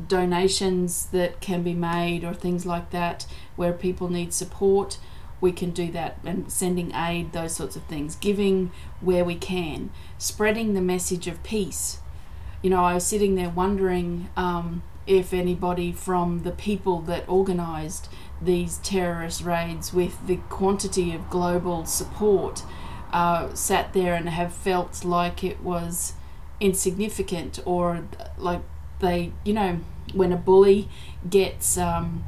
donations 0.08 1.06
that 1.06 1.40
can 1.40 1.62
be 1.62 1.72
made 1.72 2.22
or 2.24 2.34
things 2.34 2.66
like 2.66 2.90
that 2.90 3.26
where 3.56 3.72
people 3.72 4.08
need 4.10 4.32
support 4.32 4.98
we 5.40 5.52
can 5.52 5.70
do 5.70 5.90
that 5.92 6.18
and 6.24 6.50
sending 6.50 6.92
aid 6.94 7.32
those 7.32 7.54
sorts 7.54 7.76
of 7.76 7.82
things 7.84 8.16
giving 8.16 8.70
where 9.00 9.24
we 9.24 9.34
can 9.34 9.90
spreading 10.18 10.74
the 10.74 10.80
message 10.80 11.26
of 11.26 11.42
peace. 11.42 11.98
You 12.62 12.70
know 12.70 12.84
i 12.84 12.94
was 12.94 13.06
sitting 13.06 13.34
there 13.34 13.50
wondering 13.50 14.28
um, 14.36 14.82
if 15.06 15.32
anybody 15.32 15.92
from 15.92 16.42
the 16.42 16.50
people 16.50 17.00
that 17.02 17.28
organized 17.28 18.08
these 18.42 18.78
terrorist 18.78 19.42
raids 19.44 19.92
with 19.92 20.26
the 20.26 20.36
quantity 20.48 21.14
of 21.14 21.30
global 21.30 21.86
support 21.86 22.62
uh, 23.12 23.54
sat 23.54 23.92
there 23.92 24.14
and 24.14 24.28
have 24.28 24.52
felt 24.52 25.04
like 25.04 25.44
it 25.44 25.62
was 25.62 26.14
insignificant 26.60 27.60
or 27.64 28.04
like 28.36 28.60
they, 29.00 29.32
you 29.44 29.52
know, 29.52 29.80
when 30.14 30.32
a 30.32 30.36
bully 30.36 30.88
gets 31.28 31.76
um, 31.78 32.24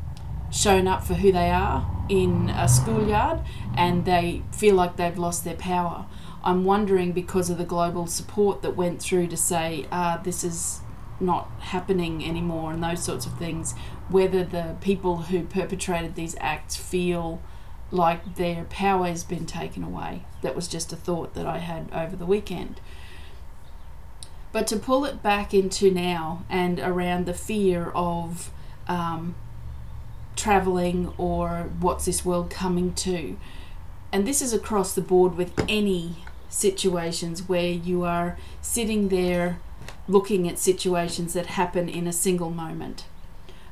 shown 0.51 0.87
up 0.87 1.05
for 1.05 1.15
who 1.15 1.31
they 1.33 1.51
are 1.51 1.89
in 2.09 2.51
a 2.51 2.69
schoolyard 2.69 3.41
and 3.77 4.05
they 4.05 4.43
feel 4.53 4.75
like 4.75 4.97
they've 4.97 5.19
lost 5.19 5.45
their 5.45 5.55
power. 5.55 6.07
I'm 6.43 6.65
wondering 6.65 7.13
because 7.13 7.51
of 7.51 7.59
the 7.59 7.65
global 7.65 8.07
support 8.07 8.63
that 8.63 8.77
went 8.77 9.03
through 9.03 9.27
to 9.29 9.37
say 9.37 9.87
uh, 9.91 10.19
this 10.19 10.45
is 10.45 10.81
not 11.21 11.51
happening 11.61 12.25
anymore 12.25 12.73
and 12.73 12.83
those 12.83 13.03
sorts 13.03 13.27
of 13.27 13.37
things, 13.39 13.75
whether 14.09 14.45
the 14.45 14.77
people 14.81 15.17
who 15.17 15.43
perpetrated 15.43 16.15
these 16.15 16.37
acts 16.41 16.77
feel 16.77 17.43
like 17.91 18.37
their 18.37 18.65
power 18.65 19.07
has 19.07 19.25
been 19.25 19.47
taken 19.47 19.83
away. 19.83 20.25
That 20.43 20.55
was 20.55 20.69
just 20.69 20.93
a 20.93 20.97
thought 20.97 21.35
that 21.35 21.47
I 21.47 21.59
had 21.59 21.91
over 21.93 22.17
the 22.17 22.27
weekend. 22.27 22.81
But 24.53 24.67
to 24.69 24.77
pull 24.77 25.05
it 25.05 25.23
back 25.23 25.53
into 25.53 25.91
now 25.91 26.45
and 26.49 26.81
around 26.81 27.27
the 27.27 27.35
fear 27.35 27.91
of 27.95 28.51
um, 28.87 29.35
traveling 30.39 31.13
or 31.19 31.71
what's 31.81 32.07
this 32.07 32.25
world 32.25 32.51
coming 32.51 32.95
to, 32.95 33.37
and 34.13 34.27
this 34.27 34.41
is 34.41 34.53
across 34.53 34.95
the 34.95 35.03
board 35.03 35.37
with 35.37 35.53
any 35.69 36.25
situations 36.49 37.49
where 37.49 37.71
you 37.71 38.05
are 38.05 38.39
sitting 38.63 39.09
there 39.09 39.61
looking 40.07 40.49
at 40.49 40.59
situations 40.59 41.35
that 41.35 41.47
happen 41.47 41.89
in 41.89 42.07
a 42.07 42.13
single 42.13 42.51
moment. 42.51 43.05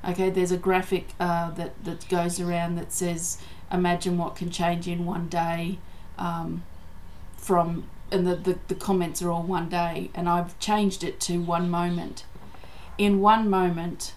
Okay, 0.06 0.28
there's 0.28 0.52
a 0.52 0.58
graphic 0.58 1.08
uh, 1.18 1.50
that, 1.52 1.82
that 1.84 2.08
goes 2.08 2.38
around 2.38 2.76
that 2.76 2.92
says, 2.92 3.38
Imagine 3.72 4.16
what 4.18 4.36
can 4.36 4.50
change 4.50 4.86
in 4.86 5.06
one 5.06 5.28
day 5.28 5.78
um, 6.18 6.62
from 7.36 7.84
and 8.10 8.26
the, 8.26 8.36
the, 8.36 8.58
the 8.68 8.74
comments 8.74 9.20
are 9.20 9.30
all 9.30 9.42
one 9.42 9.68
day, 9.68 10.10
and 10.14 10.28
I've 10.28 10.58
changed 10.58 11.02
it 11.02 11.18
to 11.22 11.38
one 11.38 11.68
moment. 11.68 12.24
In 12.98 13.20
one 13.20 13.50
moment, 13.50 14.14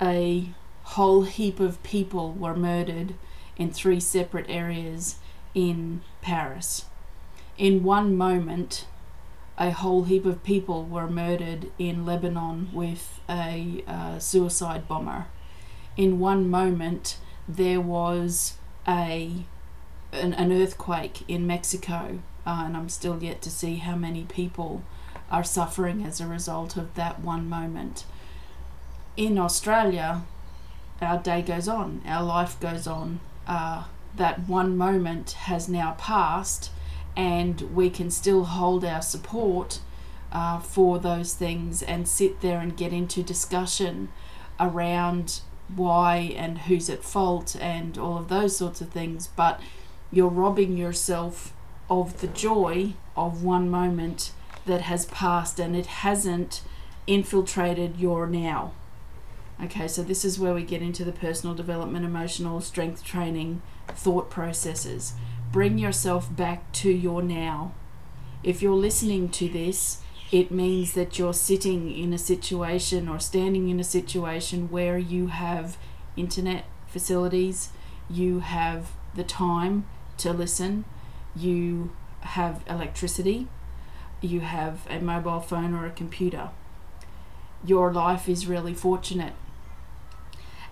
a 0.00 0.48
whole 0.94 1.22
heap 1.22 1.60
of 1.60 1.82
people 1.82 2.32
were 2.32 2.56
murdered 2.56 3.14
in 3.56 3.70
three 3.70 4.00
separate 4.00 4.46
areas 4.48 5.16
in 5.54 6.00
Paris. 6.22 6.86
In 7.56 7.82
one 7.82 8.16
moment, 8.16 8.86
a 9.58 9.70
whole 9.70 10.04
heap 10.04 10.24
of 10.24 10.44
people 10.44 10.84
were 10.84 11.08
murdered 11.08 11.70
in 11.78 12.06
Lebanon 12.06 12.70
with 12.72 13.20
a 13.28 13.82
uh, 13.86 14.18
suicide 14.18 14.86
bomber. 14.86 15.26
In 15.96 16.18
one 16.20 16.48
moment, 16.48 17.18
there 17.48 17.80
was 17.80 18.54
a 18.86 19.44
an, 20.10 20.32
an 20.32 20.50
earthquake 20.52 21.22
in 21.28 21.46
Mexico 21.46 22.20
uh, 22.46 22.62
and 22.64 22.74
I'm 22.74 22.88
still 22.88 23.22
yet 23.22 23.42
to 23.42 23.50
see 23.50 23.76
how 23.76 23.94
many 23.94 24.24
people 24.24 24.82
are 25.30 25.44
suffering 25.44 26.02
as 26.02 26.18
a 26.18 26.26
result 26.26 26.78
of 26.78 26.94
that 26.94 27.20
one 27.20 27.46
moment. 27.46 28.04
In 29.18 29.36
Australia, 29.36 30.22
our 31.00 31.18
day 31.18 31.42
goes 31.42 31.68
on, 31.68 32.02
our 32.06 32.22
life 32.22 32.58
goes 32.60 32.86
on. 32.86 33.20
Uh, 33.46 33.84
that 34.14 34.48
one 34.48 34.76
moment 34.76 35.32
has 35.32 35.68
now 35.68 35.92
passed, 35.98 36.70
and 37.16 37.60
we 37.74 37.88
can 37.88 38.10
still 38.10 38.44
hold 38.44 38.84
our 38.84 39.02
support 39.02 39.80
uh, 40.32 40.58
for 40.58 40.98
those 40.98 41.34
things 41.34 41.82
and 41.82 42.06
sit 42.06 42.40
there 42.40 42.58
and 42.58 42.76
get 42.76 42.92
into 42.92 43.22
discussion 43.22 44.08
around 44.60 45.40
why 45.74 46.32
and 46.36 46.58
who's 46.58 46.90
at 46.90 47.04
fault 47.04 47.56
and 47.60 47.96
all 47.98 48.18
of 48.18 48.28
those 48.28 48.56
sorts 48.56 48.80
of 48.80 48.90
things. 48.90 49.28
But 49.28 49.60
you're 50.10 50.28
robbing 50.28 50.76
yourself 50.76 51.52
of 51.90 52.20
the 52.20 52.26
joy 52.26 52.94
of 53.16 53.42
one 53.42 53.70
moment 53.70 54.32
that 54.66 54.82
has 54.82 55.06
passed 55.06 55.58
and 55.58 55.74
it 55.74 55.86
hasn't 55.86 56.62
infiltrated 57.06 57.98
your 57.98 58.26
now. 58.26 58.72
Okay, 59.62 59.88
so 59.88 60.04
this 60.04 60.24
is 60.24 60.38
where 60.38 60.54
we 60.54 60.62
get 60.62 60.82
into 60.82 61.04
the 61.04 61.12
personal 61.12 61.54
development, 61.54 62.04
emotional 62.04 62.60
strength 62.60 63.02
training, 63.02 63.60
thought 63.88 64.30
processes. 64.30 65.14
Bring 65.50 65.78
yourself 65.78 66.34
back 66.34 66.70
to 66.74 66.90
your 66.90 67.22
now. 67.22 67.72
If 68.44 68.62
you're 68.62 68.74
listening 68.74 69.30
to 69.30 69.48
this, 69.48 70.00
it 70.30 70.52
means 70.52 70.92
that 70.92 71.18
you're 71.18 71.34
sitting 71.34 71.90
in 71.90 72.12
a 72.12 72.18
situation 72.18 73.08
or 73.08 73.18
standing 73.18 73.68
in 73.68 73.80
a 73.80 73.84
situation 73.84 74.70
where 74.70 74.96
you 74.96 75.26
have 75.26 75.76
internet 76.16 76.64
facilities, 76.86 77.70
you 78.08 78.40
have 78.40 78.92
the 79.14 79.24
time 79.24 79.86
to 80.18 80.32
listen, 80.32 80.84
you 81.34 81.90
have 82.20 82.62
electricity, 82.68 83.48
you 84.20 84.40
have 84.40 84.86
a 84.88 85.00
mobile 85.00 85.40
phone 85.40 85.74
or 85.74 85.84
a 85.84 85.90
computer. 85.90 86.50
Your 87.64 87.92
life 87.92 88.28
is 88.28 88.46
really 88.46 88.74
fortunate. 88.74 89.32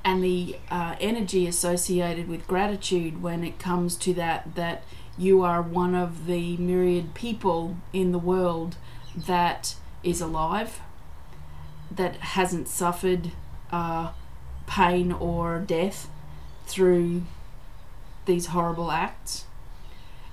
And 0.06 0.22
the 0.22 0.56
uh, 0.70 0.94
energy 1.00 1.48
associated 1.48 2.28
with 2.28 2.46
gratitude 2.46 3.20
when 3.20 3.42
it 3.42 3.58
comes 3.58 3.96
to 3.96 4.14
that, 4.14 4.54
that 4.54 4.84
you 5.18 5.42
are 5.42 5.60
one 5.60 5.96
of 5.96 6.26
the 6.26 6.56
myriad 6.58 7.12
people 7.12 7.76
in 7.92 8.12
the 8.12 8.18
world 8.20 8.76
that 9.16 9.74
is 10.04 10.20
alive, 10.20 10.78
that 11.90 12.14
hasn't 12.18 12.68
suffered 12.68 13.32
uh, 13.72 14.12
pain 14.68 15.10
or 15.10 15.58
death 15.58 16.08
through 16.68 17.24
these 18.26 18.46
horrible 18.46 18.92
acts. 18.92 19.46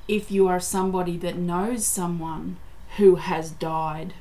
If 0.07 0.29
you 0.29 0.47
are 0.47 0.59
somebody 0.59 1.17
that 1.17 1.35
knows 1.35 1.83
someone 1.83 2.57
who 2.97 3.15
has 3.15 3.49
died 3.49 4.13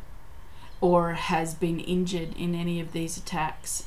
or 0.80 1.12
has 1.12 1.54
been 1.54 1.78
injured 1.78 2.34
in 2.38 2.54
any 2.54 2.80
of 2.80 2.92
these 2.92 3.18
attacks, 3.18 3.84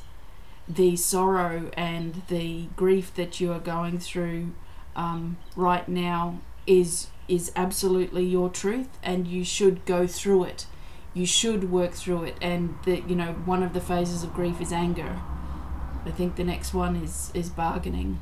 the 0.68 0.96
sorrow 0.96 1.70
and 1.76 2.22
the 2.28 2.66
grief 2.76 3.14
that 3.14 3.40
you 3.40 3.52
are 3.52 3.60
going 3.60 3.98
through 3.98 4.52
um, 4.94 5.36
right 5.54 5.88
now 5.88 6.40
is 6.66 7.08
is 7.28 7.50
absolutely 7.56 8.24
your 8.24 8.48
truth, 8.48 8.88
and 9.02 9.26
you 9.26 9.44
should 9.44 9.84
go 9.84 10.06
through 10.06 10.44
it. 10.44 10.66
You 11.12 11.26
should 11.26 11.70
work 11.70 11.92
through 11.92 12.24
it, 12.24 12.36
and 12.40 12.76
the 12.84 13.02
you 13.06 13.16
know 13.16 13.32
one 13.44 13.62
of 13.62 13.72
the 13.72 13.80
phases 13.80 14.22
of 14.22 14.34
grief 14.34 14.60
is 14.60 14.72
anger. 14.72 15.20
I 16.04 16.10
think 16.10 16.36
the 16.36 16.44
next 16.44 16.72
one 16.72 16.96
is 16.96 17.30
is 17.34 17.48
bargaining. 17.48 18.20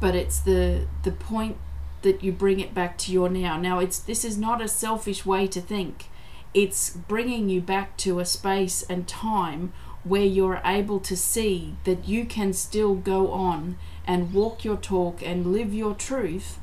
But 0.00 0.14
it's 0.14 0.40
the 0.40 0.86
the 1.02 1.12
point 1.12 1.56
that 2.02 2.22
you 2.22 2.32
bring 2.32 2.60
it 2.60 2.74
back 2.74 2.96
to 2.98 3.12
your 3.12 3.28
now. 3.28 3.58
Now, 3.58 3.78
it's 3.78 3.98
this 3.98 4.24
is 4.24 4.38
not 4.38 4.62
a 4.62 4.68
selfish 4.68 5.26
way 5.26 5.46
to 5.48 5.60
think. 5.60 6.06
It's 6.54 6.90
bringing 6.90 7.48
you 7.48 7.60
back 7.60 7.96
to 7.98 8.18
a 8.18 8.24
space 8.24 8.82
and 8.84 9.06
time 9.06 9.72
where 10.06 10.24
you're 10.24 10.60
able 10.64 11.00
to 11.00 11.16
see 11.16 11.76
that 11.84 12.06
you 12.06 12.24
can 12.24 12.52
still 12.52 12.94
go 12.94 13.32
on 13.32 13.76
and 14.06 14.32
walk 14.32 14.64
your 14.64 14.76
talk 14.76 15.20
and 15.20 15.52
live 15.52 15.74
your 15.74 15.94
truth 15.94 16.58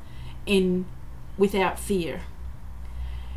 in 0.46 0.86
without 1.36 1.78
fear. 1.78 2.22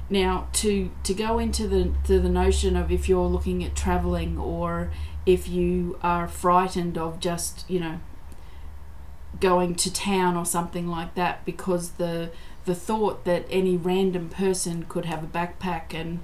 Now, 0.09 0.47
to 0.53 0.91
to 1.03 1.13
go 1.13 1.39
into 1.39 1.67
the 1.67 1.93
to 2.05 2.19
the 2.19 2.29
notion 2.29 2.77
of 2.77 2.91
if 2.91 3.09
you're 3.09 3.27
looking 3.27 3.63
at 3.63 3.75
traveling 3.75 4.37
or 4.37 4.91
if 5.25 5.49
you 5.49 5.99
are 6.01 6.27
frightened 6.27 6.97
of 6.97 7.19
just 7.19 7.69
you 7.69 7.79
know 7.79 7.99
going 9.41 9.75
to 9.75 9.93
town 9.93 10.37
or 10.37 10.45
something 10.45 10.87
like 10.87 11.13
that 11.15 11.43
because 11.43 11.91
the 11.91 12.31
the 12.65 12.73
thought 12.73 13.25
that 13.25 13.45
any 13.49 13.75
random 13.75 14.29
person 14.29 14.85
could 14.87 15.05
have 15.05 15.23
a 15.23 15.27
backpack 15.27 15.93
and 15.93 16.19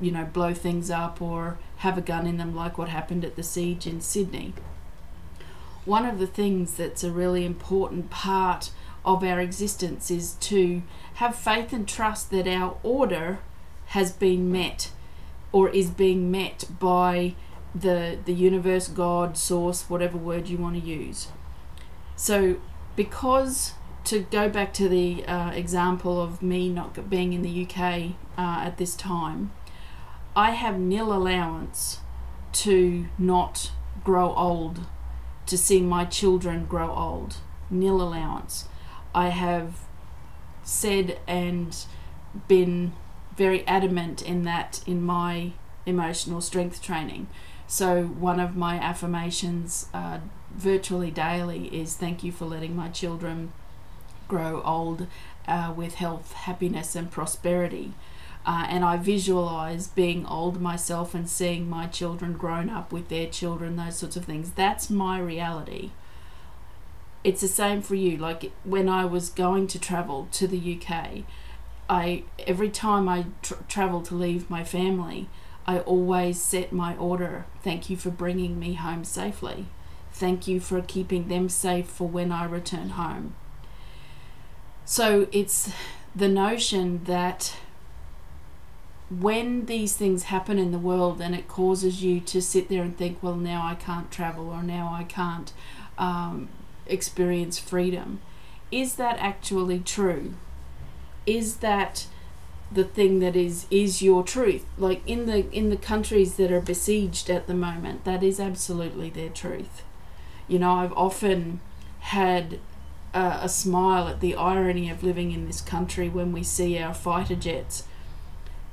you 0.00 0.10
know 0.10 0.24
blow 0.24 0.54
things 0.54 0.90
up 0.90 1.20
or 1.20 1.58
have 1.78 1.98
a 1.98 2.02
gun 2.02 2.26
in 2.26 2.36
them 2.36 2.54
like 2.54 2.78
what 2.78 2.88
happened 2.88 3.24
at 3.24 3.36
the 3.36 3.42
siege 3.42 3.86
in 3.86 4.00
Sydney. 4.00 4.54
One 5.84 6.04
of 6.04 6.18
the 6.18 6.26
things 6.26 6.74
that's 6.74 7.02
a 7.02 7.10
really 7.10 7.44
important 7.46 8.10
part 8.10 8.70
of 9.04 9.24
our 9.24 9.40
existence 9.40 10.10
is 10.10 10.34
to 10.34 10.82
have 11.14 11.34
faith 11.34 11.72
and 11.72 11.88
trust 11.88 12.30
that 12.30 12.46
our 12.46 12.76
order 12.82 13.38
has 13.86 14.12
been 14.12 14.52
met 14.52 14.90
or 15.50 15.70
is 15.70 15.90
being 15.90 16.30
met 16.30 16.64
by 16.78 17.34
the 17.74 18.18
the 18.24 18.34
universe 18.34 18.88
god 18.88 19.36
source 19.36 19.88
whatever 19.88 20.16
word 20.16 20.48
you 20.48 20.56
want 20.58 20.74
to 20.74 20.80
use 20.80 21.28
so, 22.18 22.56
because 22.96 23.74
to 24.06 24.18
go 24.18 24.48
back 24.48 24.72
to 24.74 24.88
the 24.88 25.24
uh, 25.26 25.52
example 25.52 26.20
of 26.20 26.42
me 26.42 26.68
not 26.68 27.08
being 27.08 27.32
in 27.32 27.42
the 27.42 27.64
UK 27.64 28.16
uh, 28.36 28.66
at 28.66 28.76
this 28.76 28.96
time, 28.96 29.52
I 30.36 30.50
have 30.52 30.78
nil 30.78 31.12
allowance 31.12 32.00
to 32.52 33.06
not 33.18 33.72
grow 34.04 34.34
old, 34.34 34.80
to 35.46 35.58
see 35.58 35.80
my 35.80 36.04
children 36.04 36.66
grow 36.66 36.90
old. 36.90 37.36
Nil 37.70 38.00
allowance. 38.00 38.66
I 39.14 39.28
have 39.28 39.80
said 40.62 41.18
and 41.26 41.76
been 42.46 42.92
very 43.36 43.66
adamant 43.66 44.22
in 44.22 44.44
that 44.44 44.80
in 44.86 45.02
my 45.02 45.52
emotional 45.86 46.40
strength 46.40 46.82
training. 46.82 47.28
So, 47.66 48.04
one 48.04 48.40
of 48.40 48.56
my 48.56 48.76
affirmations 48.76 49.88
uh, 49.92 50.18
virtually 50.50 51.10
daily 51.10 51.66
is 51.66 51.94
thank 51.94 52.24
you 52.24 52.32
for 52.32 52.46
letting 52.46 52.74
my 52.74 52.88
children 52.88 53.52
grow 54.26 54.62
old 54.62 55.06
uh, 55.46 55.72
with 55.74 55.94
health, 55.94 56.32
happiness, 56.32 56.94
and 56.94 57.10
prosperity. 57.10 57.92
Uh, 58.46 58.66
and 58.68 58.84
I 58.84 58.96
visualize 58.96 59.88
being 59.88 60.24
old 60.24 60.60
myself 60.60 61.14
and 61.14 61.28
seeing 61.28 61.68
my 61.68 61.86
children 61.86 62.32
grown 62.32 62.70
up 62.70 62.92
with 62.92 63.08
their 63.08 63.26
children, 63.26 63.76
those 63.76 63.96
sorts 63.96 64.16
of 64.16 64.24
things. 64.24 64.52
That's 64.52 64.88
my 64.88 65.18
reality. 65.18 65.90
It's 67.24 67.42
the 67.42 67.48
same 67.48 67.82
for 67.82 67.94
you. 67.94 68.16
Like 68.16 68.52
when 68.64 68.88
I 68.88 69.04
was 69.04 69.28
going 69.28 69.66
to 69.68 69.78
travel 69.78 70.28
to 70.32 70.46
the 70.46 70.80
UK, 70.80 71.24
I 71.90 72.24
every 72.46 72.70
time 72.70 73.08
I 73.08 73.26
tr- 73.42 73.54
travel 73.68 74.00
to 74.02 74.14
leave 74.14 74.48
my 74.48 74.64
family, 74.64 75.28
I 75.66 75.80
always 75.80 76.40
set 76.40 76.72
my 76.72 76.96
order. 76.96 77.44
Thank 77.62 77.90
you 77.90 77.96
for 77.98 78.10
bringing 78.10 78.58
me 78.58 78.74
home 78.74 79.04
safely. 79.04 79.66
Thank 80.12 80.48
you 80.48 80.60
for 80.60 80.80
keeping 80.80 81.28
them 81.28 81.48
safe 81.48 81.86
for 81.86 82.08
when 82.08 82.32
I 82.32 82.44
return 82.46 82.90
home. 82.90 83.34
So 84.84 85.28
it's 85.32 85.70
the 86.16 86.28
notion 86.28 87.04
that 87.04 87.54
when 89.10 89.66
these 89.66 89.96
things 89.96 90.24
happen 90.24 90.58
in 90.58 90.70
the 90.70 90.78
world 90.78 91.20
and 91.20 91.34
it 91.34 91.48
causes 91.48 92.02
you 92.02 92.20
to 92.20 92.42
sit 92.42 92.68
there 92.68 92.82
and 92.82 92.96
think, 92.96 93.22
well, 93.22 93.36
now 93.36 93.66
I 93.66 93.74
can't 93.74 94.10
travel 94.10 94.50
or 94.50 94.62
now 94.62 94.92
I 94.92 95.04
can't 95.04 95.52
um, 95.96 96.48
experience 96.86 97.58
freedom, 97.58 98.20
is 98.70 98.96
that 98.96 99.18
actually 99.18 99.80
true? 99.80 100.34
Is 101.26 101.56
that 101.58 102.06
the 102.70 102.84
thing 102.84 103.20
that 103.20 103.34
is 103.34 103.66
is 103.70 104.02
your 104.02 104.22
truth? 104.22 104.66
Like 104.76 105.00
in 105.06 105.24
the 105.24 105.50
in 105.52 105.70
the 105.70 105.76
countries 105.76 106.36
that 106.36 106.52
are 106.52 106.60
besieged 106.60 107.30
at 107.30 107.46
the 107.46 107.54
moment 107.54 108.04
that 108.04 108.22
is 108.22 108.38
absolutely 108.38 109.08
their 109.08 109.30
truth. 109.30 109.82
You 110.48 110.58
know 110.58 110.72
i've 110.74 110.92
often 110.92 111.60
had 112.00 112.58
a, 113.14 113.40
a 113.42 113.48
smile 113.48 114.08
at 114.08 114.20
the 114.20 114.34
irony 114.34 114.90
of 114.90 115.02
living 115.02 115.32
in 115.32 115.46
this 115.46 115.60
country 115.60 116.08
when 116.08 116.32
we 116.32 116.42
see 116.42 116.78
our 116.78 116.94
fighter 116.94 117.34
jets 117.34 117.84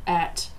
at 0.07 0.49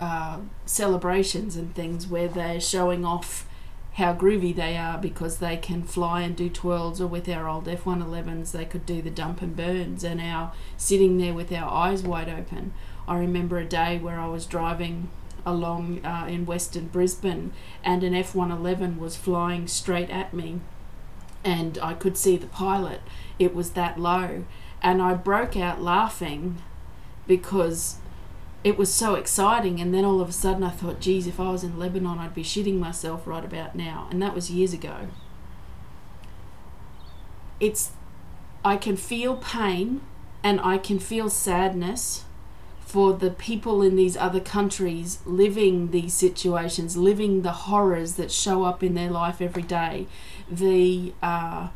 uh, 0.00 0.38
celebrations 0.66 1.56
and 1.56 1.74
things 1.74 2.06
where 2.06 2.28
they're 2.28 2.60
showing 2.60 3.04
off 3.04 3.46
how 3.94 4.14
groovy 4.14 4.54
they 4.54 4.76
are 4.76 4.96
because 4.96 5.38
they 5.38 5.56
can 5.56 5.82
fly 5.82 6.20
and 6.20 6.36
do 6.36 6.48
twirls, 6.48 7.00
or 7.00 7.08
with 7.08 7.28
our 7.28 7.48
old 7.48 7.66
F 7.66 7.82
111s, 7.82 8.52
they 8.52 8.64
could 8.64 8.86
do 8.86 9.02
the 9.02 9.10
dump 9.10 9.42
and 9.42 9.56
burns, 9.56 10.04
and 10.04 10.20
our 10.20 10.52
sitting 10.76 11.18
there 11.18 11.34
with 11.34 11.52
our 11.52 11.68
eyes 11.68 12.02
wide 12.02 12.28
open. 12.28 12.72
I 13.08 13.18
remember 13.18 13.58
a 13.58 13.64
day 13.64 13.98
where 13.98 14.20
I 14.20 14.28
was 14.28 14.46
driving 14.46 15.08
along 15.44 16.04
uh, 16.04 16.26
in 16.28 16.46
Western 16.46 16.86
Brisbane 16.88 17.52
and 17.82 18.04
an 18.04 18.14
F 18.14 18.34
111 18.34 19.00
was 19.00 19.16
flying 19.16 19.66
straight 19.66 20.10
at 20.10 20.32
me, 20.32 20.60
and 21.42 21.76
I 21.78 21.94
could 21.94 22.16
see 22.16 22.36
the 22.36 22.46
pilot. 22.46 23.00
It 23.38 23.52
was 23.52 23.70
that 23.70 23.98
low, 23.98 24.44
and 24.80 25.02
I 25.02 25.14
broke 25.14 25.56
out 25.56 25.82
laughing 25.82 26.62
because 27.26 27.96
it 28.64 28.76
was 28.76 28.92
so 28.92 29.14
exciting 29.14 29.80
and 29.80 29.94
then 29.94 30.04
all 30.04 30.20
of 30.20 30.28
a 30.28 30.32
sudden 30.32 30.62
I 30.62 30.70
thought, 30.70 31.00
geez, 31.00 31.26
if 31.26 31.38
I 31.38 31.50
was 31.50 31.62
in 31.62 31.78
Lebanon 31.78 32.18
I'd 32.18 32.34
be 32.34 32.42
shitting 32.42 32.78
myself 32.78 33.26
right 33.26 33.44
about 33.44 33.74
now. 33.74 34.08
And 34.10 34.20
that 34.22 34.34
was 34.34 34.50
years 34.50 34.72
ago. 34.72 35.08
It's 37.60 37.92
I 38.64 38.76
can 38.76 38.96
feel 38.96 39.36
pain 39.36 40.00
and 40.42 40.60
I 40.60 40.78
can 40.78 40.98
feel 40.98 41.30
sadness 41.30 42.24
for 42.80 43.12
the 43.12 43.30
people 43.30 43.82
in 43.82 43.96
these 43.96 44.16
other 44.16 44.40
countries 44.40 45.18
living 45.26 45.90
these 45.90 46.14
situations, 46.14 46.96
living 46.96 47.42
the 47.42 47.52
horrors 47.52 48.14
that 48.14 48.32
show 48.32 48.64
up 48.64 48.82
in 48.82 48.94
their 48.94 49.10
life 49.10 49.42
every 49.42 49.62
day, 49.62 50.06
the 50.50 51.12
uh, 51.22 51.68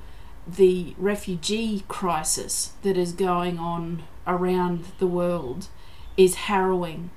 the 0.47 0.95
refugee 0.97 1.85
crisis 1.87 2.73
that 2.83 2.97
is 2.97 3.12
going 3.12 3.59
on 3.59 4.03
around 4.27 4.87
the 4.99 5.07
world 5.07 5.68
is 6.16 6.35
harrowing. 6.35 7.11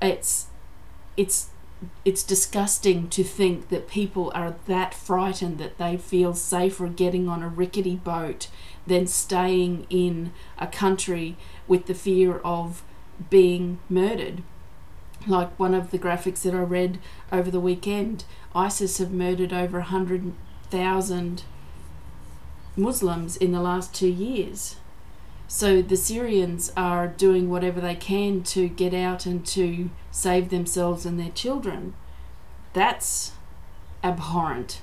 It's 0.00 0.46
it's 1.16 1.50
it's 2.04 2.22
disgusting 2.22 3.08
to 3.08 3.24
think 3.24 3.68
that 3.68 3.88
people 3.88 4.30
are 4.34 4.56
that 4.66 4.92
frightened 4.92 5.58
that 5.58 5.78
they 5.78 5.96
feel 5.96 6.34
safer 6.34 6.88
getting 6.88 7.28
on 7.28 7.42
a 7.42 7.48
rickety 7.48 7.96
boat 7.96 8.48
than 8.86 9.06
staying 9.06 9.86
in 9.88 10.32
a 10.58 10.66
country 10.66 11.36
with 11.66 11.86
the 11.86 11.94
fear 11.94 12.38
of 12.38 12.82
being 13.30 13.78
murdered. 13.88 14.42
Like 15.26 15.58
one 15.58 15.74
of 15.74 15.90
the 15.90 15.98
graphics 15.98 16.42
that 16.42 16.54
I 16.54 16.60
read 16.60 16.98
over 17.30 17.50
the 17.50 17.60
weekend, 17.60 18.24
ISIS 18.54 18.98
have 18.98 19.12
murdered 19.12 19.52
over 19.52 19.78
100,000 19.78 21.42
Muslims 22.76 23.36
in 23.36 23.52
the 23.52 23.60
last 23.60 23.94
two 23.94 24.08
years. 24.08 24.76
So 25.52 25.82
the 25.82 25.96
Syrians 25.96 26.72
are 26.76 27.08
doing 27.08 27.50
whatever 27.50 27.80
they 27.80 27.96
can 27.96 28.44
to 28.44 28.68
get 28.68 28.94
out 28.94 29.26
and 29.26 29.44
to 29.46 29.90
save 30.12 30.48
themselves 30.48 31.04
and 31.04 31.18
their 31.18 31.30
children. 31.30 31.94
That's 32.72 33.32
abhorrent. 34.04 34.80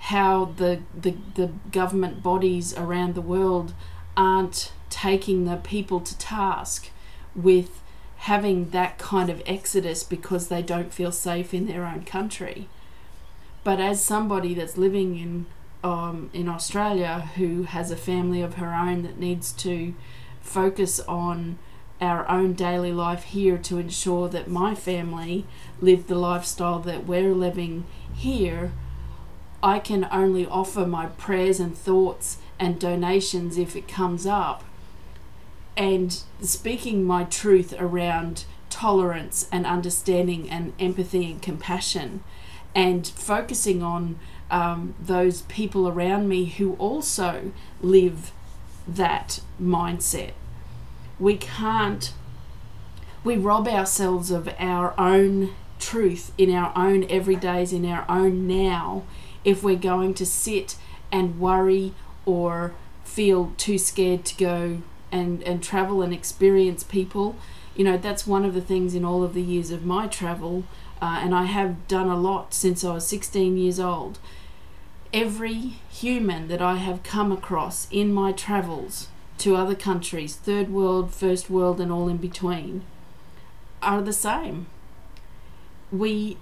How 0.00 0.44
the, 0.44 0.82
the, 0.94 1.16
the 1.34 1.46
government 1.72 2.22
bodies 2.22 2.76
around 2.76 3.14
the 3.14 3.22
world 3.22 3.72
aren't 4.18 4.70
taking 4.90 5.46
the 5.46 5.56
people 5.56 6.00
to 6.00 6.18
task 6.18 6.90
with 7.34 7.80
having 8.18 8.70
that 8.70 8.98
kind 8.98 9.30
of 9.30 9.42
exodus 9.46 10.04
because 10.04 10.48
they 10.48 10.60
don't 10.60 10.92
feel 10.92 11.10
safe 11.10 11.54
in 11.54 11.66
their 11.66 11.86
own 11.86 12.04
country. 12.04 12.68
But 13.64 13.80
as 13.80 14.04
somebody 14.04 14.52
that's 14.52 14.76
living 14.76 15.18
in 15.18 15.46
um, 15.82 16.30
in 16.32 16.48
Australia 16.48 17.30
who 17.36 17.64
has 17.64 17.90
a 17.90 17.96
family 17.96 18.42
of 18.42 18.54
her 18.54 18.74
own 18.74 19.02
that 19.02 19.18
needs 19.18 19.52
to 19.52 19.94
focus 20.40 21.00
on 21.00 21.58
our 22.00 22.28
own 22.28 22.54
daily 22.54 22.92
life 22.92 23.24
here 23.24 23.58
to 23.58 23.78
ensure 23.78 24.28
that 24.28 24.48
my 24.48 24.74
family 24.74 25.46
live 25.80 26.06
the 26.06 26.14
lifestyle 26.14 26.78
that 26.78 27.06
we're 27.06 27.34
living 27.34 27.84
here, 28.14 28.72
I 29.62 29.78
can 29.78 30.08
only 30.10 30.46
offer 30.46 30.86
my 30.86 31.06
prayers 31.06 31.60
and 31.60 31.76
thoughts 31.76 32.38
and 32.58 32.78
donations 32.78 33.58
if 33.58 33.76
it 33.76 33.86
comes 33.86 34.26
up. 34.26 34.64
And 35.76 36.22
speaking 36.40 37.04
my 37.04 37.24
truth 37.24 37.74
around 37.78 38.44
tolerance 38.70 39.48
and 39.52 39.66
understanding 39.66 40.48
and 40.48 40.72
empathy 40.78 41.30
and 41.30 41.42
compassion 41.42 42.22
and 42.74 43.06
focusing 43.06 43.82
on 43.82 44.18
um, 44.50 44.94
those 45.00 45.42
people 45.42 45.88
around 45.88 46.28
me 46.28 46.46
who 46.46 46.74
also 46.74 47.52
live 47.80 48.32
that 48.86 49.40
mindset. 49.60 50.32
We 51.18 51.36
can't, 51.36 52.12
we 53.22 53.36
rob 53.36 53.68
ourselves 53.68 54.30
of 54.30 54.52
our 54.58 54.98
own 54.98 55.54
truth 55.78 56.32
in 56.36 56.54
our 56.54 56.72
own 56.76 57.04
everydays, 57.04 57.72
in 57.72 57.86
our 57.86 58.04
own 58.08 58.46
now, 58.46 59.04
if 59.44 59.62
we're 59.62 59.76
going 59.76 60.14
to 60.14 60.26
sit 60.26 60.76
and 61.12 61.38
worry 61.38 61.94
or 62.26 62.74
feel 63.04 63.52
too 63.56 63.78
scared 63.78 64.24
to 64.24 64.36
go 64.36 64.82
and, 65.10 65.42
and 65.42 65.62
travel 65.62 66.02
and 66.02 66.12
experience 66.12 66.84
people. 66.84 67.36
You 67.74 67.84
know, 67.84 67.96
that's 67.96 68.26
one 68.26 68.44
of 68.44 68.54
the 68.54 68.60
things 68.60 68.94
in 68.94 69.04
all 69.04 69.22
of 69.22 69.34
the 69.34 69.42
years 69.42 69.70
of 69.70 69.84
my 69.84 70.06
travel, 70.06 70.64
uh, 71.00 71.20
and 71.22 71.34
I 71.34 71.44
have 71.44 71.88
done 71.88 72.08
a 72.08 72.16
lot 72.16 72.52
since 72.52 72.84
I 72.84 72.94
was 72.94 73.06
16 73.06 73.56
years 73.56 73.80
old 73.80 74.18
every 75.12 75.74
human 75.90 76.48
that 76.48 76.62
I 76.62 76.76
have 76.76 77.02
come 77.02 77.32
across 77.32 77.88
in 77.90 78.12
my 78.12 78.32
travels 78.32 79.08
to 79.38 79.56
other 79.56 79.74
countries, 79.74 80.36
third 80.36 80.70
world, 80.70 81.12
first 81.12 81.50
world, 81.50 81.80
and 81.80 81.90
all 81.90 82.08
in 82.08 82.18
between, 82.18 82.84
are 83.82 84.02
the 84.02 84.12
same. 84.12 84.66
We 85.90 86.36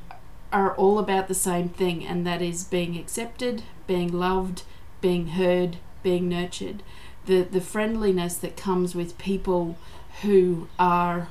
are 0.52 0.74
all 0.74 0.98
about 0.98 1.28
the 1.28 1.34
same 1.34 1.68
thing, 1.68 2.04
and 2.04 2.26
that 2.26 2.42
is 2.42 2.64
being 2.64 2.96
accepted, 2.96 3.62
being 3.86 4.12
loved, 4.12 4.64
being 5.00 5.28
heard, 5.28 5.76
being 6.02 6.28
nurtured. 6.28 6.82
The, 7.26 7.42
the 7.42 7.60
friendliness 7.60 8.36
that 8.38 8.56
comes 8.56 8.94
with 8.94 9.18
people 9.18 9.78
who 10.22 10.68
are, 10.78 11.28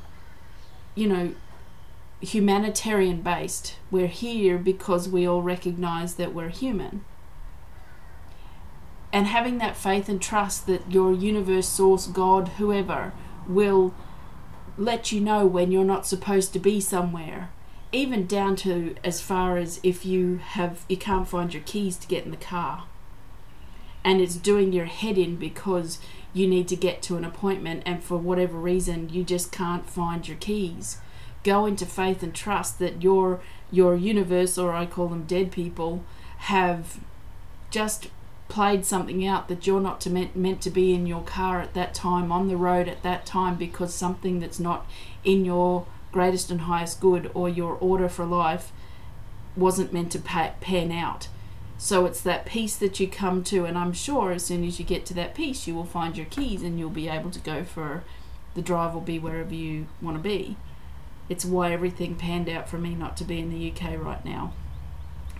you 0.95 1.07
know, 1.07 1.35
humanitarian 2.21 3.21
based. 3.21 3.75
We're 3.91 4.07
here 4.07 4.57
because 4.57 5.09
we 5.09 5.27
all 5.27 5.41
recognize 5.41 6.15
that 6.15 6.33
we're 6.33 6.49
human 6.49 7.03
and 9.11 9.27
having 9.27 9.57
that 9.57 9.75
faith 9.75 10.09
and 10.09 10.21
trust 10.21 10.67
that 10.67 10.91
your 10.91 11.13
universe 11.13 11.67
source 11.67 12.07
god 12.07 12.47
whoever 12.57 13.13
will 13.47 13.93
let 14.77 15.11
you 15.11 15.19
know 15.19 15.45
when 15.45 15.71
you're 15.71 15.83
not 15.83 16.05
supposed 16.05 16.53
to 16.53 16.59
be 16.59 16.79
somewhere 16.79 17.49
even 17.91 18.25
down 18.25 18.55
to 18.55 18.95
as 19.03 19.21
far 19.21 19.57
as 19.57 19.79
if 19.83 20.05
you 20.05 20.37
have 20.37 20.85
you 20.89 20.97
can't 20.97 21.27
find 21.27 21.53
your 21.53 21.63
keys 21.63 21.97
to 21.97 22.07
get 22.07 22.25
in 22.25 22.31
the 22.31 22.37
car. 22.37 22.85
And 24.03 24.21
it's 24.21 24.35
doing 24.35 24.71
your 24.71 24.85
head 24.85 25.17
in 25.17 25.35
because 25.35 25.99
you 26.33 26.47
need 26.47 26.67
to 26.69 26.75
get 26.75 27.01
to 27.03 27.17
an 27.17 27.25
appointment 27.25 27.83
and 27.85 28.03
for 28.03 28.17
whatever 28.17 28.57
reason 28.57 29.09
you 29.09 29.23
just 29.23 29.51
can't 29.51 29.89
find 29.89 30.27
your 30.27 30.37
keys. 30.37 30.99
Go 31.43 31.65
into 31.65 31.85
faith 31.85 32.23
and 32.23 32.33
trust 32.33 32.79
that 32.79 33.01
your 33.01 33.41
your 33.71 33.95
universe 33.95 34.57
or 34.57 34.73
I 34.73 34.85
call 34.85 35.07
them 35.07 35.23
dead 35.23 35.51
people 35.51 36.03
have 36.39 36.99
just 37.69 38.07
played 38.47 38.85
something 38.85 39.25
out 39.25 39.47
that 39.47 39.67
you're 39.67 39.81
not 39.81 39.99
to 40.01 40.09
meant, 40.09 40.35
meant 40.35 40.61
to 40.61 40.69
be 40.69 40.93
in 40.93 41.05
your 41.05 41.23
car 41.23 41.59
at 41.59 41.73
that 41.73 41.93
time 41.93 42.31
on 42.31 42.47
the 42.47 42.57
road 42.57 42.87
at 42.87 43.03
that 43.03 43.25
time 43.25 43.55
because 43.55 43.93
something 43.93 44.39
that's 44.39 44.59
not 44.59 44.85
in 45.23 45.45
your 45.45 45.85
greatest 46.11 46.49
and 46.49 46.61
highest 46.61 46.99
good 46.99 47.29
or 47.33 47.49
your 47.49 47.75
order 47.75 48.09
for 48.09 48.25
life 48.25 48.71
wasn't 49.55 49.93
meant 49.93 50.11
to 50.11 50.19
pan 50.19 50.91
out. 50.91 51.27
So 51.77 52.05
it's 52.05 52.21
that 52.21 52.45
peace 52.45 52.75
that 52.77 52.99
you 52.99 53.07
come 53.07 53.43
to 53.45 53.65
and 53.65 53.77
i'm 53.77 53.93
sure 53.93 54.31
as 54.31 54.43
soon 54.43 54.63
as 54.63 54.79
you 54.79 54.85
get 54.85 55.05
to 55.07 55.13
that 55.13 55.35
peace 55.35 55.67
you 55.67 55.75
will 55.75 55.85
find 55.85 56.17
your 56.17 56.25
keys 56.25 56.63
and 56.63 56.79
you'll 56.79 56.89
be 56.89 57.07
able 57.07 57.29
to 57.29 57.39
go 57.39 57.63
for 57.63 58.03
the 58.55 58.63
drive 58.63 58.95
will 58.95 59.01
be 59.01 59.19
wherever 59.19 59.53
you 59.53 59.85
want 60.01 60.17
to 60.17 60.23
be. 60.23 60.57
It's 61.29 61.45
why 61.45 61.71
everything 61.71 62.15
panned 62.15 62.49
out 62.49 62.67
for 62.67 62.79
me 62.79 62.95
not 62.95 63.15
to 63.17 63.23
be 63.23 63.39
in 63.39 63.51
the 63.51 63.71
uk 63.71 64.03
right 64.03 64.25
now 64.25 64.53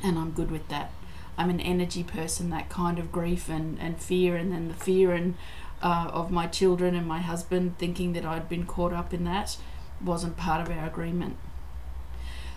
and 0.04 0.17
i'm 0.17 0.32
good 0.32 0.52
with 0.52 0.67
that 0.67 0.91
I'm 1.38 1.50
an 1.50 1.60
energy 1.60 2.04
person, 2.04 2.50
that 2.50 2.69
kind 2.69 2.97
of 3.00 3.12
grief 3.12 3.50
and, 3.50 3.80
and 3.80 4.02
fear, 4.02 4.36
and 4.36 4.52
then 4.52 4.67
the 4.67 4.73
fear 4.73 5.13
and 5.13 5.36
uh, 5.82 6.10
of 6.12 6.32
my 6.32 6.47
children 6.47 6.95
and 6.95 7.06
my 7.06 7.19
husband 7.19 7.78
thinking 7.78 8.13
that 8.13 8.26
I'd 8.26 8.50
been 8.50 8.65
caught 8.65 8.93
up 8.93 9.13
in 9.13 9.23
that 9.26 9.58
wasn't 10.04 10.38
part 10.38 10.62
of 10.62 10.76
our 10.76 10.86
agreement. 10.86 11.38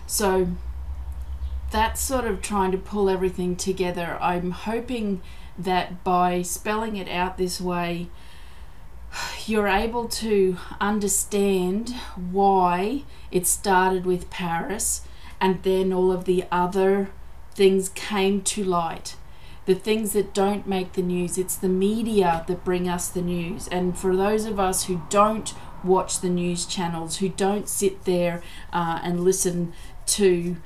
So 0.07 0.47
that's 1.71 2.01
sort 2.01 2.25
of 2.25 2.41
trying 2.41 2.71
to 2.71 2.77
pull 2.77 3.09
everything 3.09 3.55
together. 3.55 4.17
I'm 4.19 4.51
hoping 4.51 5.21
that 5.57 6.03
by 6.03 6.41
spelling 6.41 6.97
it 6.97 7.07
out 7.07 7.37
this 7.37 7.61
way, 7.61 8.09
you're 9.45 9.67
able 9.67 10.07
to 10.07 10.57
understand 10.79 11.89
why 12.15 13.03
it 13.31 13.47
started 13.47 14.05
with 14.05 14.29
Paris 14.29 15.01
and 15.39 15.63
then 15.63 15.91
all 15.91 16.11
of 16.11 16.25
the 16.25 16.45
other 16.51 17.09
things 17.53 17.89
came 17.89 18.41
to 18.41 18.63
light. 18.63 19.15
The 19.65 19.75
things 19.75 20.13
that 20.13 20.33
don't 20.33 20.67
make 20.67 20.93
the 20.93 21.01
news, 21.03 21.37
it's 21.37 21.55
the 21.55 21.69
media 21.69 22.43
that 22.47 22.65
bring 22.65 22.89
us 22.89 23.09
the 23.09 23.21
news. 23.21 23.67
And 23.67 23.97
for 23.97 24.15
those 24.15 24.45
of 24.45 24.59
us 24.59 24.85
who 24.85 25.01
don't 25.09 25.53
watch 25.83 26.19
the 26.19 26.29
news 26.29 26.65
channels, 26.65 27.17
who 27.17 27.29
don't 27.29 27.69
sit 27.69 28.05
there 28.05 28.41
uh, 28.73 28.99
and 29.03 29.23
listen 29.23 29.73
to 30.07 30.57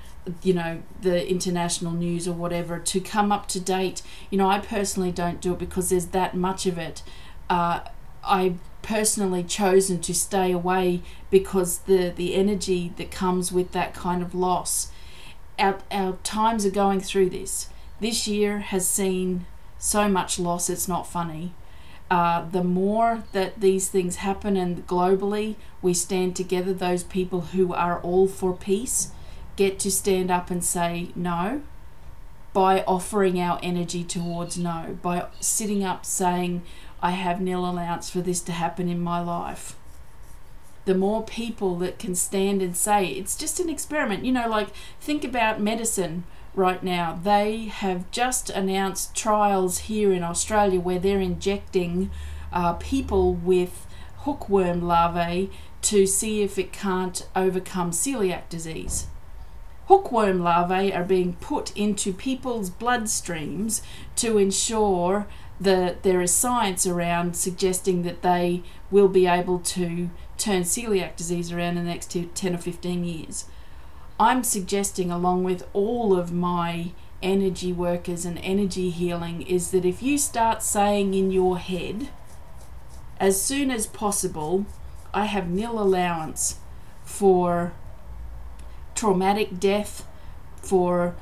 you 0.41 0.53
know 0.53 0.81
the 1.01 1.29
international 1.29 1.91
news 1.91 2.27
or 2.27 2.33
whatever 2.33 2.79
to 2.79 2.99
come 2.99 3.31
up 3.31 3.47
to 3.47 3.59
date 3.59 4.01
you 4.31 4.37
know 4.39 4.49
i 4.49 4.59
personally 4.59 5.11
don't 5.11 5.39
do 5.39 5.53
it 5.53 5.59
because 5.59 5.89
there's 5.89 6.07
that 6.07 6.35
much 6.35 6.65
of 6.65 6.79
it 6.79 7.03
uh, 7.49 7.81
i 8.23 8.55
personally 8.81 9.43
chosen 9.43 9.99
to 9.99 10.15
stay 10.15 10.51
away 10.51 11.01
because 11.29 11.79
the 11.79 12.09
the 12.15 12.33
energy 12.33 12.91
that 12.97 13.11
comes 13.11 13.51
with 13.51 13.71
that 13.71 13.93
kind 13.93 14.21
of 14.21 14.33
loss 14.33 14.91
our, 15.57 15.79
our 15.91 16.17
times 16.23 16.65
are 16.65 16.71
going 16.71 16.99
through 17.01 17.29
this. 17.29 17.69
This 17.99 18.27
year 18.27 18.59
has 18.59 18.87
seen 18.87 19.45
so 19.77 20.07
much 20.09 20.39
loss, 20.39 20.69
it's 20.69 20.87
not 20.87 21.07
funny. 21.07 21.53
Uh, 22.09 22.47
the 22.49 22.63
more 22.63 23.23
that 23.31 23.61
these 23.61 23.87
things 23.87 24.17
happen 24.17 24.55
and 24.55 24.85
globally 24.85 25.55
we 25.81 25.93
stand 25.93 26.35
together, 26.35 26.73
those 26.73 27.03
people 27.03 27.41
who 27.41 27.73
are 27.73 27.99
all 28.01 28.27
for 28.27 28.55
peace 28.55 29.11
get 29.55 29.79
to 29.79 29.89
stand 29.89 30.29
up 30.29 30.51
and 30.51 30.63
say 30.63 31.09
no 31.15 31.61
by 32.53 32.83
offering 32.83 33.39
our 33.39 33.59
energy 33.63 34.03
towards 34.03 34.57
no, 34.57 34.97
by 35.01 35.25
sitting 35.39 35.83
up 35.83 36.05
saying, 36.05 36.61
I 37.01 37.11
have 37.11 37.41
nil 37.41 37.69
allowance 37.69 38.09
for 38.09 38.21
this 38.21 38.39
to 38.41 38.51
happen 38.51 38.87
in 38.87 39.01
my 39.01 39.19
life 39.19 39.75
the 40.85 40.95
more 40.95 41.23
people 41.23 41.75
that 41.77 41.99
can 41.99 42.15
stand 42.15 42.61
and 42.61 42.77
say 42.77 43.07
it's 43.07 43.35
just 43.35 43.59
an 43.59 43.69
experiment. 43.69 44.23
You 44.25 44.31
know, 44.31 44.47
like 44.47 44.69
think 44.99 45.23
about 45.23 45.59
medicine 45.59 46.23
right 46.53 46.81
now. 46.83 47.19
They 47.21 47.65
have 47.65 48.09
just 48.11 48.49
announced 48.49 49.15
trials 49.15 49.79
here 49.79 50.13
in 50.13 50.23
Australia 50.23 50.79
where 50.79 50.99
they're 50.99 51.19
injecting 51.19 52.11
uh, 52.53 52.73
people 52.73 53.33
with 53.33 53.85
hookworm 54.19 54.81
larvae 54.81 55.51
to 55.81 56.07
see 56.07 56.41
if 56.41 56.57
it 56.57 56.73
can't 56.73 57.27
overcome 57.35 57.91
celiac 57.91 58.49
disease. 58.49 59.07
Hookworm 59.87 60.39
larvae 60.39 60.91
are 60.93 61.03
being 61.03 61.33
put 61.33 61.75
into 61.77 62.11
people's 62.11 62.71
bloodstreams 62.71 63.81
to 64.15 64.39
ensure 64.39 65.27
that 65.59 66.01
there 66.03 66.21
is 66.21 66.33
science 66.33 66.87
around 66.87 67.35
suggesting 67.35 68.01
that 68.01 68.23
they 68.23 68.63
will 68.89 69.07
be 69.07 69.27
able 69.27 69.59
to 69.59 70.09
turn 70.37 70.63
celiac 70.63 71.15
disease 71.15 71.51
around 71.51 71.77
in 71.77 71.85
the 71.85 71.91
next 71.91 72.15
10 72.35 72.55
or 72.55 72.57
15 72.57 73.03
years. 73.03 73.45
I'm 74.19 74.43
suggesting, 74.43 75.11
along 75.11 75.43
with 75.43 75.67
all 75.73 76.17
of 76.17 76.31
my 76.31 76.91
energy 77.21 77.73
workers 77.73 78.25
and 78.25 78.39
energy 78.39 78.89
healing, 78.89 79.41
is 79.41 79.71
that 79.71 79.85
if 79.85 80.01
you 80.01 80.17
start 80.17 80.63
saying 80.63 81.13
in 81.13 81.31
your 81.31 81.57
head, 81.57 82.09
as 83.19 83.41
soon 83.41 83.71
as 83.71 83.87
possible, 83.87 84.65
I 85.13 85.25
have 85.25 85.49
nil 85.49 85.79
allowance 85.79 86.59
for 87.03 87.73
traumatic 88.93 89.59
death, 89.59 90.05
for 90.61 91.15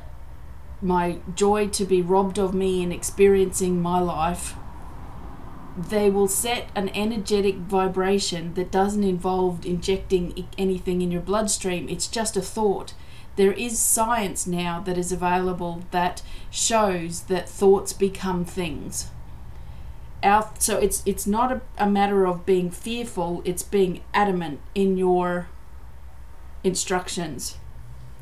my 0.82 1.18
joy 1.36 1.68
to 1.68 1.86
be 1.86 2.02
robbed 2.02 2.38
of 2.38 2.54
me 2.54 2.84
in 2.84 2.92
experiencing 2.92 3.82
my 3.82 4.00
life 4.00 4.56
they 5.76 6.10
will 6.10 6.28
set 6.28 6.70
an 6.76 6.90
energetic 6.90 7.56
vibration 7.56 8.54
that 8.54 8.72
doesn't 8.72 9.04
involve 9.04 9.66
injecting 9.66 10.48
anything 10.58 11.02
in 11.02 11.12
your 11.12 11.22
bloodstream. 11.22 11.90
It's 11.90 12.08
just 12.08 12.38
a 12.38 12.42
thought. 12.42 12.94
There 13.36 13.54
is 13.54 13.80
science 13.80 14.46
now 14.46 14.80
that 14.82 14.98
is 14.98 15.12
available 15.12 15.84
that 15.90 16.22
shows 16.52 17.22
that 17.22 17.50
thoughts 17.50 17.92
become 17.92 18.46
things. 18.46 19.10
Our, 20.22 20.50
so 20.60 20.78
it's 20.78 21.02
it's 21.06 21.26
not 21.26 21.52
a, 21.52 21.62
a 21.78 21.90
matter 21.90 22.26
of 22.26 22.46
being 22.46 22.70
fearful, 22.70 23.42
it's 23.44 23.64
being 23.64 24.02
adamant 24.14 24.62
in 24.76 24.98
your 24.98 25.48
instructions. 26.64 27.58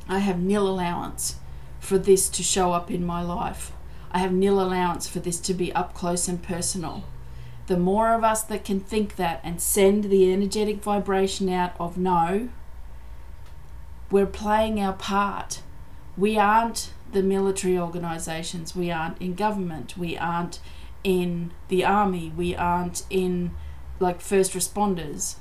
I 0.07 0.19
have 0.19 0.39
nil 0.39 0.67
allowance 0.67 1.35
for 1.79 1.97
this 1.97 2.29
to 2.29 2.43
show 2.43 2.71
up 2.71 2.89
in 2.89 3.05
my 3.05 3.21
life. 3.21 3.73
I 4.11 4.19
have 4.19 4.31
nil 4.31 4.61
allowance 4.61 5.07
for 5.07 5.19
this 5.19 5.39
to 5.41 5.53
be 5.53 5.73
up 5.73 5.93
close 5.93 6.27
and 6.27 6.41
personal 6.41 7.03
the 7.71 7.77
more 7.77 8.12
of 8.12 8.21
us 8.21 8.43
that 8.43 8.65
can 8.65 8.81
think 8.81 9.15
that 9.15 9.39
and 9.45 9.62
send 9.62 10.03
the 10.03 10.34
energetic 10.34 10.84
vibration 10.84 11.47
out 11.47 11.73
of 11.79 11.97
no, 11.97 12.49
we're 14.10 14.25
playing 14.25 14.77
our 14.77 14.91
part. 14.91 15.62
We 16.17 16.38
aren't 16.38 16.91
the 17.13 17.23
military 17.23 17.79
organizations, 17.79 18.75
we 18.75 18.91
aren't 18.91 19.21
in 19.21 19.36
government, 19.36 19.97
we 19.97 20.17
aren't 20.17 20.60
in 21.05 21.53
the 21.69 21.86
army, 21.86 22.34
we 22.36 22.53
aren't 22.53 23.03
in 23.10 23.51
like 24.01 24.19
first 24.19 24.51
responders. 24.51 25.36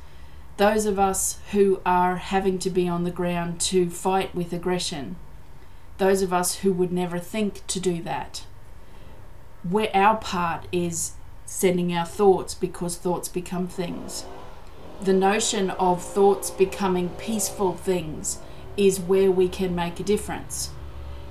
Those 0.56 0.86
of 0.86 1.00
us 1.00 1.40
who 1.50 1.80
are 1.84 2.14
having 2.14 2.60
to 2.60 2.70
be 2.70 2.86
on 2.86 3.02
the 3.02 3.10
ground 3.10 3.60
to 3.62 3.90
fight 3.90 4.36
with 4.36 4.52
aggression, 4.52 5.16
those 5.98 6.22
of 6.22 6.32
us 6.32 6.58
who 6.58 6.72
would 6.74 6.92
never 6.92 7.18
think 7.18 7.66
to 7.66 7.80
do 7.80 8.00
that. 8.04 8.44
Where 9.68 9.90
our 9.92 10.16
part 10.16 10.68
is 10.70 11.14
sending 11.50 11.92
our 11.92 12.06
thoughts 12.06 12.54
because 12.54 12.96
thoughts 12.96 13.28
become 13.28 13.66
things. 13.66 14.24
The 15.02 15.12
notion 15.12 15.70
of 15.70 16.00
thoughts 16.00 16.48
becoming 16.48 17.08
peaceful 17.18 17.74
things 17.74 18.38
is 18.76 19.00
where 19.00 19.32
we 19.32 19.48
can 19.48 19.74
make 19.74 19.98
a 19.98 20.04
difference. 20.04 20.70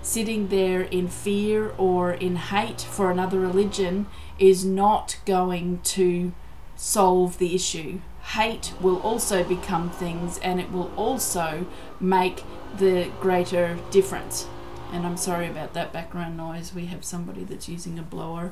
Sitting 0.02 0.50
there 0.50 0.82
in 0.82 1.08
fear 1.08 1.74
or 1.78 2.12
in 2.12 2.36
hate 2.36 2.82
for 2.82 3.10
another 3.10 3.40
religion 3.40 4.08
is 4.38 4.66
not 4.66 5.18
going 5.26 5.80
to 5.84 6.34
solve 6.76 7.38
the 7.38 7.56
issue. 7.56 8.02
Hate 8.34 8.74
will 8.82 9.00
also 9.00 9.42
become 9.46 9.90
things 9.90 10.38
and 10.40 10.60
it 10.60 10.70
will 10.70 10.92
also 10.98 11.66
make 11.98 12.44
the 12.78 13.10
greater 13.22 13.80
difference. 13.90 14.48
And 14.92 15.06
I'm 15.08 15.18
sorry 15.18 15.48
about 15.48 15.74
that 15.76 15.94
background 15.94 16.36
noise. 16.36 16.76
We 16.76 16.88
have 16.88 17.06
somebody 17.06 17.46
that's 17.46 17.70
using 17.70 17.98
a 17.98 18.04
blower 18.04 18.52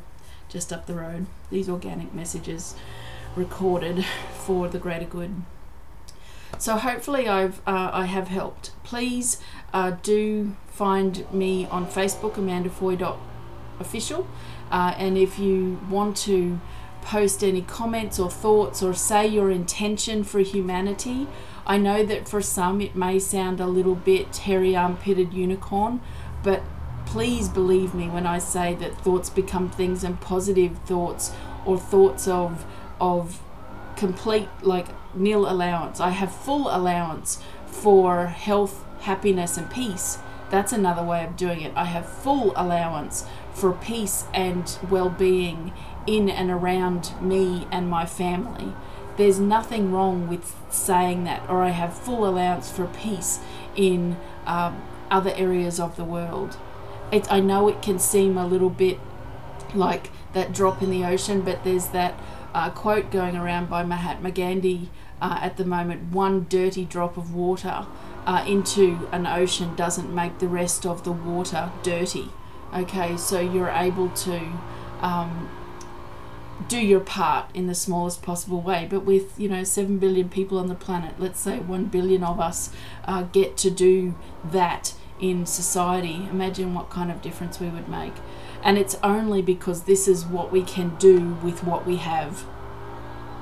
just 0.49 0.71
up 0.73 0.85
the 0.85 0.93
road. 0.93 1.25
These 1.49 1.69
organic 1.69 2.13
messages 2.13 2.75
recorded 3.35 4.05
for 4.33 4.67
the 4.67 4.79
greater 4.79 5.05
good. 5.05 5.43
So 6.57 6.77
hopefully 6.77 7.27
I've 7.27 7.59
uh, 7.67 7.91
I 7.93 8.05
have 8.05 8.29
helped. 8.29 8.71
Please 8.83 9.41
uh, 9.73 9.91
do 10.01 10.55
find 10.67 11.31
me 11.31 11.65
on 11.67 11.85
Facebook 11.85 12.37
Amanda 12.37 12.69
Foy 12.69 12.97
official, 13.79 14.27
uh, 14.71 14.95
and 14.97 15.17
if 15.17 15.37
you 15.37 15.79
want 15.89 16.17
to 16.17 16.59
post 17.01 17.43
any 17.43 17.61
comments 17.61 18.19
or 18.19 18.29
thoughts 18.29 18.81
or 18.81 18.93
say 18.93 19.27
your 19.27 19.51
intention 19.51 20.23
for 20.23 20.39
humanity, 20.39 21.27
I 21.65 21.77
know 21.77 22.03
that 22.03 22.27
for 22.27 22.41
some 22.41 22.81
it 22.81 22.95
may 22.95 23.19
sound 23.19 23.59
a 23.59 23.67
little 23.67 23.95
bit 23.95 24.35
hairy 24.37 24.75
armpitted 24.75 25.33
unicorn, 25.33 26.01
but 26.43 26.63
please 27.07 27.47
believe 27.47 27.93
me 27.93 28.09
when 28.09 28.27
I 28.27 28.37
say 28.37 28.75
that 28.75 28.97
thoughts 29.01 29.29
become 29.29 29.69
things 29.69 30.03
and 30.03 30.19
positive 30.19 30.77
thoughts 30.79 31.31
or 31.65 31.79
thoughts 31.79 32.27
of 32.27 32.65
of 32.99 33.39
complete 33.95 34.49
like 34.61 34.87
nil 35.15 35.49
allowance. 35.49 35.99
I 36.01 36.09
have 36.09 36.33
full 36.33 36.67
allowance 36.67 37.41
for 37.65 38.27
health, 38.27 38.83
happiness 39.01 39.57
and 39.57 39.71
peace. 39.71 40.19
That's 40.49 40.73
another 40.73 41.03
way 41.03 41.23
of 41.23 41.37
doing 41.37 41.61
it. 41.61 41.71
I 41.75 41.85
have 41.85 42.05
full 42.07 42.53
allowance 42.55 43.25
for 43.53 43.71
peace 43.71 44.25
and 44.33 44.77
well-being 44.89 45.73
in 46.05 46.29
and 46.29 46.51
around 46.51 47.13
me 47.21 47.67
and 47.71 47.89
my 47.89 48.05
family. 48.05 48.73
There's 49.17 49.39
nothing 49.39 49.91
wrong 49.91 50.27
with 50.27 50.55
saying 50.69 51.23
that, 51.23 51.49
or 51.49 51.63
I 51.63 51.69
have 51.69 51.97
full 51.97 52.27
allowance 52.27 52.69
for 52.71 52.85
peace 52.85 53.39
in 53.75 54.17
um, 54.45 54.81
other 55.09 55.33
areas 55.35 55.79
of 55.79 55.95
the 55.95 56.05
world. 56.05 56.57
I 57.11 57.39
know 57.39 57.67
it 57.67 57.81
can 57.81 57.99
seem 57.99 58.37
a 58.37 58.45
little 58.45 58.69
bit 58.69 58.99
like 59.73 60.11
that 60.33 60.53
drop 60.53 60.81
in 60.81 60.91
the 60.91 61.05
ocean, 61.05 61.41
but 61.41 61.63
there's 61.63 61.87
that 61.87 62.19
uh, 62.53 62.69
quote 62.69 63.11
going 63.11 63.35
around 63.35 63.69
by 63.69 63.83
Mahatma 63.83 64.31
Gandhi 64.31 64.89
uh, 65.21 65.39
at 65.41 65.57
the 65.57 65.65
moment 65.65 66.11
one 66.11 66.45
dirty 66.49 66.85
drop 66.85 67.17
of 67.17 67.33
water 67.33 67.85
uh, 68.25 68.43
into 68.47 69.07
an 69.11 69.25
ocean 69.25 69.75
doesn't 69.75 70.13
make 70.13 70.39
the 70.39 70.47
rest 70.47 70.85
of 70.85 71.03
the 71.03 71.11
water 71.11 71.71
dirty. 71.83 72.29
Okay, 72.75 73.15
so 73.15 73.39
you're 73.39 73.69
able 73.69 74.09
to 74.09 74.41
um, 75.01 75.49
do 76.67 76.77
your 76.77 76.99
part 76.99 77.49
in 77.53 77.67
the 77.67 77.75
smallest 77.75 78.21
possible 78.21 78.61
way. 78.61 78.85
But 78.89 79.05
with 79.05 79.39
you 79.39 79.47
know 79.47 79.63
seven 79.63 79.97
billion 79.97 80.27
people 80.29 80.59
on 80.59 80.67
the 80.67 80.75
planet, 80.75 81.15
let's 81.17 81.39
say 81.39 81.59
one 81.59 81.85
billion 81.85 82.23
of 82.23 82.39
us 82.39 82.69
uh, 83.05 83.23
get 83.23 83.55
to 83.57 83.69
do 83.69 84.15
that 84.43 84.93
in 85.19 85.45
society. 85.45 86.27
Imagine 86.31 86.73
what 86.73 86.89
kind 86.89 87.11
of 87.11 87.21
difference 87.21 87.59
we 87.59 87.69
would 87.69 87.87
make. 87.89 88.13
And 88.63 88.77
it's 88.77 88.95
only 89.03 89.41
because 89.41 89.83
this 89.83 90.07
is 90.07 90.25
what 90.25 90.51
we 90.51 90.63
can 90.63 90.95
do 90.97 91.35
with 91.43 91.63
what 91.63 91.85
we 91.85 91.97
have, 91.97 92.45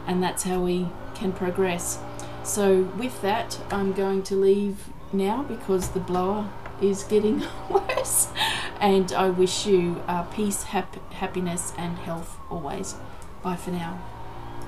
and 0.06 0.22
that's 0.22 0.44
how 0.44 0.60
we 0.60 0.90
can 1.14 1.32
progress. 1.32 2.00
So 2.44 2.84
with 2.98 3.22
that, 3.22 3.60
I'm 3.72 3.94
going 3.94 4.24
to 4.24 4.36
leave 4.36 4.90
now 5.12 5.44
because 5.44 5.90
the 5.90 6.00
blower 6.00 6.50
is 6.82 7.04
getting 7.04 7.44
worse. 7.70 8.28
And 8.80 9.12
I 9.14 9.30
wish 9.30 9.66
you 9.66 10.04
uh, 10.08 10.24
peace, 10.24 10.64
hap- 10.64 11.12
happiness, 11.14 11.74
and 11.78 11.98
health 11.98 12.38
always. 12.50 12.96
Bye 13.42 13.56
for 13.56 13.72
now. 13.72 14.00